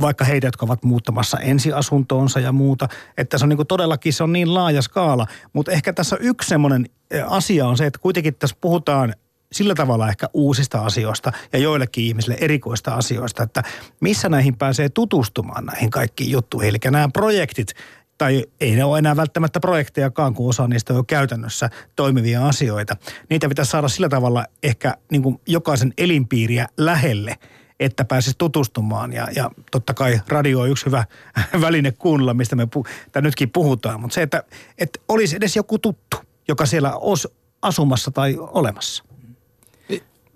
[0.00, 2.88] vaikka heitä, jotka ovat muuttamassa ensiasuntoonsa ja muuta.
[3.18, 5.26] Että se on niin todellakin se on niin laaja skaala.
[5.52, 6.86] Mutta ehkä tässä yksi semmoinen
[7.26, 9.14] asia on se, että kuitenkin tässä puhutaan
[9.52, 13.62] sillä tavalla ehkä uusista asioista ja joillekin ihmisille erikoista asioista, että
[14.00, 16.68] missä näihin pääsee tutustumaan näihin kaikkiin juttuihin.
[16.68, 17.74] Eli nämä projektit,
[18.18, 22.96] tai ei ne ole enää välttämättä projektejakaan, kun osa niistä on jo käytännössä toimivia asioita.
[23.30, 27.36] Niitä pitäisi saada sillä tavalla ehkä niin kuin jokaisen elinpiiriä lähelle,
[27.80, 29.12] että pääsisi tutustumaan.
[29.12, 31.04] Ja, ja totta kai radio on yksi hyvä
[31.60, 32.84] väline kuunnella, mistä me pu,
[33.20, 34.00] nytkin puhutaan.
[34.00, 34.42] Mutta se, että,
[34.78, 36.16] että olisi edes joku tuttu,
[36.48, 37.28] joka siellä olisi
[37.62, 39.04] asumassa tai olemassa.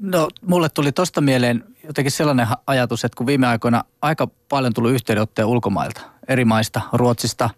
[0.04, 4.92] No mulle tuli tosta mieleen jotenkin sellainen ajatus, että kun viime aikoina aika paljon tuli
[4.92, 7.50] yhteydenottoja ulkomailta, eri maista, Ruotsista,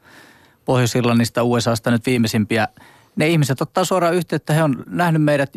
[0.64, 2.68] Pohjois-Irlannista, USAsta nyt viimeisimpiä.
[3.16, 5.50] Ne ihmiset ottaa suoraan yhteyttä, he on nähnyt meidät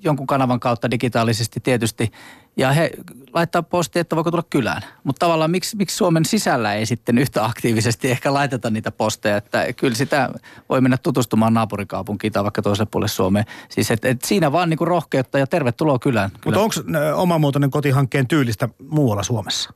[0.00, 2.12] jonkun kanavan kautta digitaalisesti tietysti.
[2.56, 2.90] Ja he
[3.32, 4.82] laittaa postia, että voiko tulla kylään.
[5.04, 9.36] Mutta tavallaan miksi, miksi Suomen sisällä ei sitten yhtä aktiivisesti ehkä laiteta niitä posteja.
[9.36, 10.30] Että kyllä sitä
[10.68, 13.44] voi mennä tutustumaan naapurikaupunkiin tai vaikka toiselle puolelle Suomeen.
[13.68, 16.30] Siis et, et siinä vaan niinku rohkeutta ja tervetuloa kylään.
[16.44, 16.74] Mutta onko
[17.14, 19.72] omamuotoinen kotihankkeen tyylistä muualla Suomessa?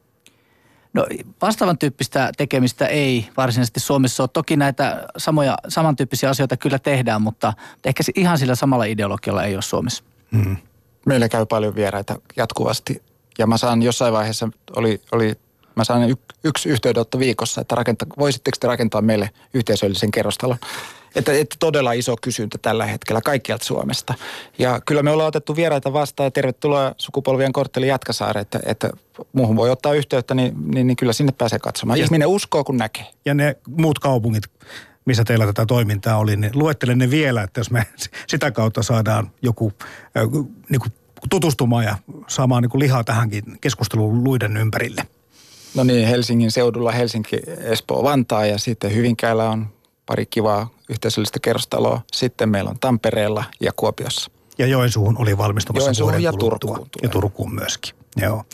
[0.93, 1.07] No
[1.43, 4.31] vastaavan tyyppistä tekemistä ei varsinaisesti Suomessa ole.
[4.33, 7.53] Toki näitä samoja, samantyyppisiä asioita kyllä tehdään, mutta
[7.85, 10.05] ehkä ihan sillä samalla ideologialla ei ole Suomessa.
[10.31, 10.57] Mm.
[11.07, 13.03] Meillä käy paljon vieraita jatkuvasti
[13.39, 15.37] ja mä saan jossain vaiheessa, oli, oli
[15.77, 16.15] mä saan y,
[16.45, 20.57] yksi yhteydenotto viikossa, että rakenta, voisitteko te rakentaa meille yhteisöllisen kerrostalon.
[21.15, 24.15] Että, että todella iso kysyntä tällä hetkellä kaikkialta Suomesta.
[24.59, 28.91] Ja kyllä me ollaan otettu vieraita vastaan ja tervetuloa sukupolvien kortteli Jatkasaare, että, että
[29.33, 31.99] muuhun voi ottaa yhteyttä, niin, niin, niin kyllä sinne pääsee katsomaan.
[31.99, 33.07] Ja, Ihminen uskoo, kun näkee.
[33.25, 34.45] Ja ne muut kaupungit,
[35.11, 37.87] missä teillä tätä toimintaa oli, niin luettelen ne vielä, että jos me
[38.27, 39.73] sitä kautta saadaan joku
[40.69, 40.93] niin kuin
[41.31, 41.99] tutustumaan ja
[42.29, 45.03] saamaan niin kuin lihaa tähänkin keskusteluun luiden ympärille.
[45.75, 49.67] No niin, Helsingin seudulla Helsinki, Espoo, Vantaa ja sitten Hyvinkäällä on
[50.07, 52.01] pari kivaa yhteisöllistä kerrostaloa.
[52.13, 54.31] Sitten meillä on Tampereella ja Kuopiossa.
[54.59, 56.87] Ja Joensuuhun oli valmistumassa Joensuuhun ja Turkuun.
[57.03, 58.45] Ja Turkuun myöskin, joo.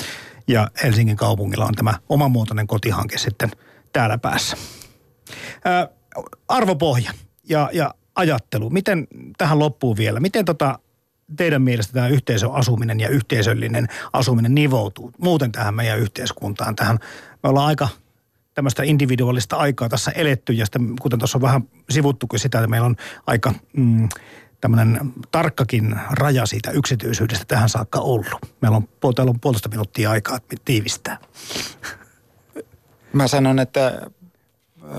[0.48, 3.50] Ja Helsingin kaupungilla on tämä omamuotoinen kotihanke sitten
[3.92, 4.56] täällä päässä.
[5.64, 5.88] Ää,
[6.48, 7.12] arvopohja
[7.48, 8.70] ja, ja ajattelu.
[8.70, 9.06] Miten
[9.38, 10.20] tähän loppuu vielä?
[10.20, 10.78] Miten tota
[11.36, 16.76] teidän mielestä tämä yhteisöasuminen ja yhteisöllinen asuminen nivoutuu muuten tähän meidän yhteiskuntaan?
[16.76, 16.98] Tähän
[17.42, 17.88] me ollaan aika
[18.54, 22.86] tämmöistä individuaalista aikaa tässä eletty ja sitten kuten tuossa on vähän sivuttukin sitä, että meillä
[22.86, 22.96] on
[23.26, 24.08] aika mm,
[24.60, 28.54] tämmöinen tarkkakin raja siitä yksityisyydestä tähän saakka ollut.
[28.60, 31.18] Meillä on, täällä on puolitoista minuuttia aikaa tiivistää.
[33.12, 34.10] Mä sanon, että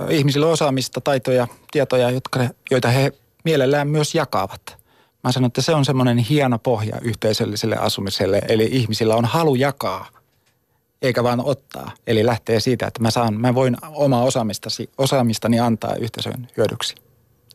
[0.10, 2.40] ihmisillä on osaamista, taitoja, tietoja, jotka,
[2.72, 3.12] joita he
[3.44, 4.78] mielellään myös jakavat.
[5.24, 10.08] Mä sanon, että se on semmoinen hieno pohja yhteisölliselle asumiselle, eli ihmisillä on halu jakaa–
[11.02, 11.92] eikä vaan ottaa.
[12.08, 16.96] Eli lähtee siitä, että mä, saan, mä voin omaa osaamistasi, osaamistani antaa yhteisön hyödyksi.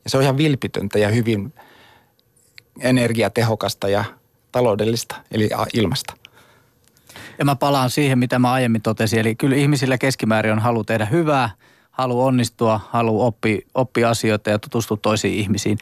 [0.04, 1.54] Ja se on ihan vilpitöntä ja hyvin
[2.80, 4.04] energiatehokasta ja
[4.52, 6.14] taloudellista, eli ilmasta.
[7.38, 9.18] Ja mä palaan siihen, mitä mä aiemmin totesin.
[9.18, 11.50] Eli kyllä ihmisillä keskimäärin on halu tehdä hyvää,
[11.92, 15.78] halu onnistua, halu oppia, oppia asioita ja tutustua toisiin ihmisiin.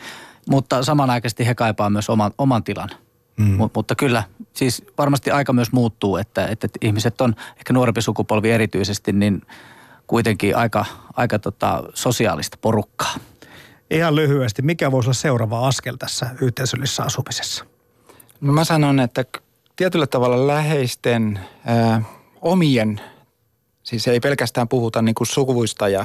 [0.51, 2.91] Mutta samanaikaisesti he kaipaa myös oman, oman tilan.
[3.37, 3.45] Mm.
[3.45, 8.51] Mut, mutta kyllä, siis varmasti aika myös muuttuu, että, että ihmiset on, ehkä nuorempi sukupolvi
[8.51, 9.43] erityisesti, niin
[10.07, 10.85] kuitenkin aika,
[11.17, 13.15] aika tota sosiaalista porukkaa.
[13.91, 17.65] Ihan lyhyesti, mikä voisi olla seuraava askel tässä yhteisöllisessä asumisessa?
[18.41, 19.25] No mä sanon, että
[19.77, 22.03] tietyllä tavalla läheisten, ää,
[22.41, 23.01] omien,
[23.91, 26.05] siis ei pelkästään puhuta niin kuin sukuvuista ja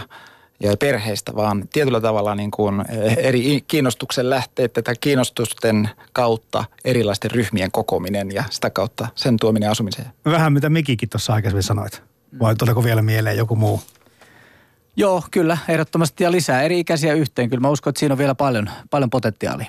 [0.60, 2.86] ja perheistä, vaan tietyllä tavalla niin kuin
[3.18, 10.08] eri kiinnostuksen lähteet tai kiinnostusten kautta erilaisten ryhmien kokominen ja sitä kautta sen tuominen asumiseen.
[10.26, 12.02] Vähän mitä Mikikin tuossa aikaisemmin sanoit.
[12.40, 13.82] Vai tuleeko vielä mieleen joku muu?
[14.98, 17.50] Joo, kyllä, ehdottomasti ja lisää eri ikäisiä yhteen.
[17.50, 19.68] Kyllä mä uskon, että siinä on vielä paljon, paljon potentiaalia.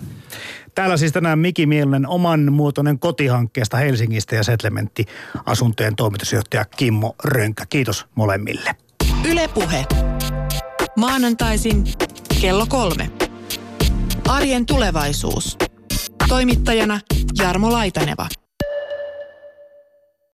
[0.75, 5.05] Täällä siis tänään Miki Mielinen oman muotoinen kotihankkeesta Helsingistä ja Settlementti
[5.47, 7.67] asuntojen toimitusjohtaja Kimmo Rönkä.
[7.67, 8.71] Kiitos molemmille.
[9.29, 9.87] Ylepuhe.
[10.97, 11.85] Maanantaisin
[12.41, 13.11] kello kolme.
[14.29, 15.59] Arjen tulevaisuus.
[16.29, 17.01] Toimittajana
[17.39, 18.29] Jarmo Laitaneva.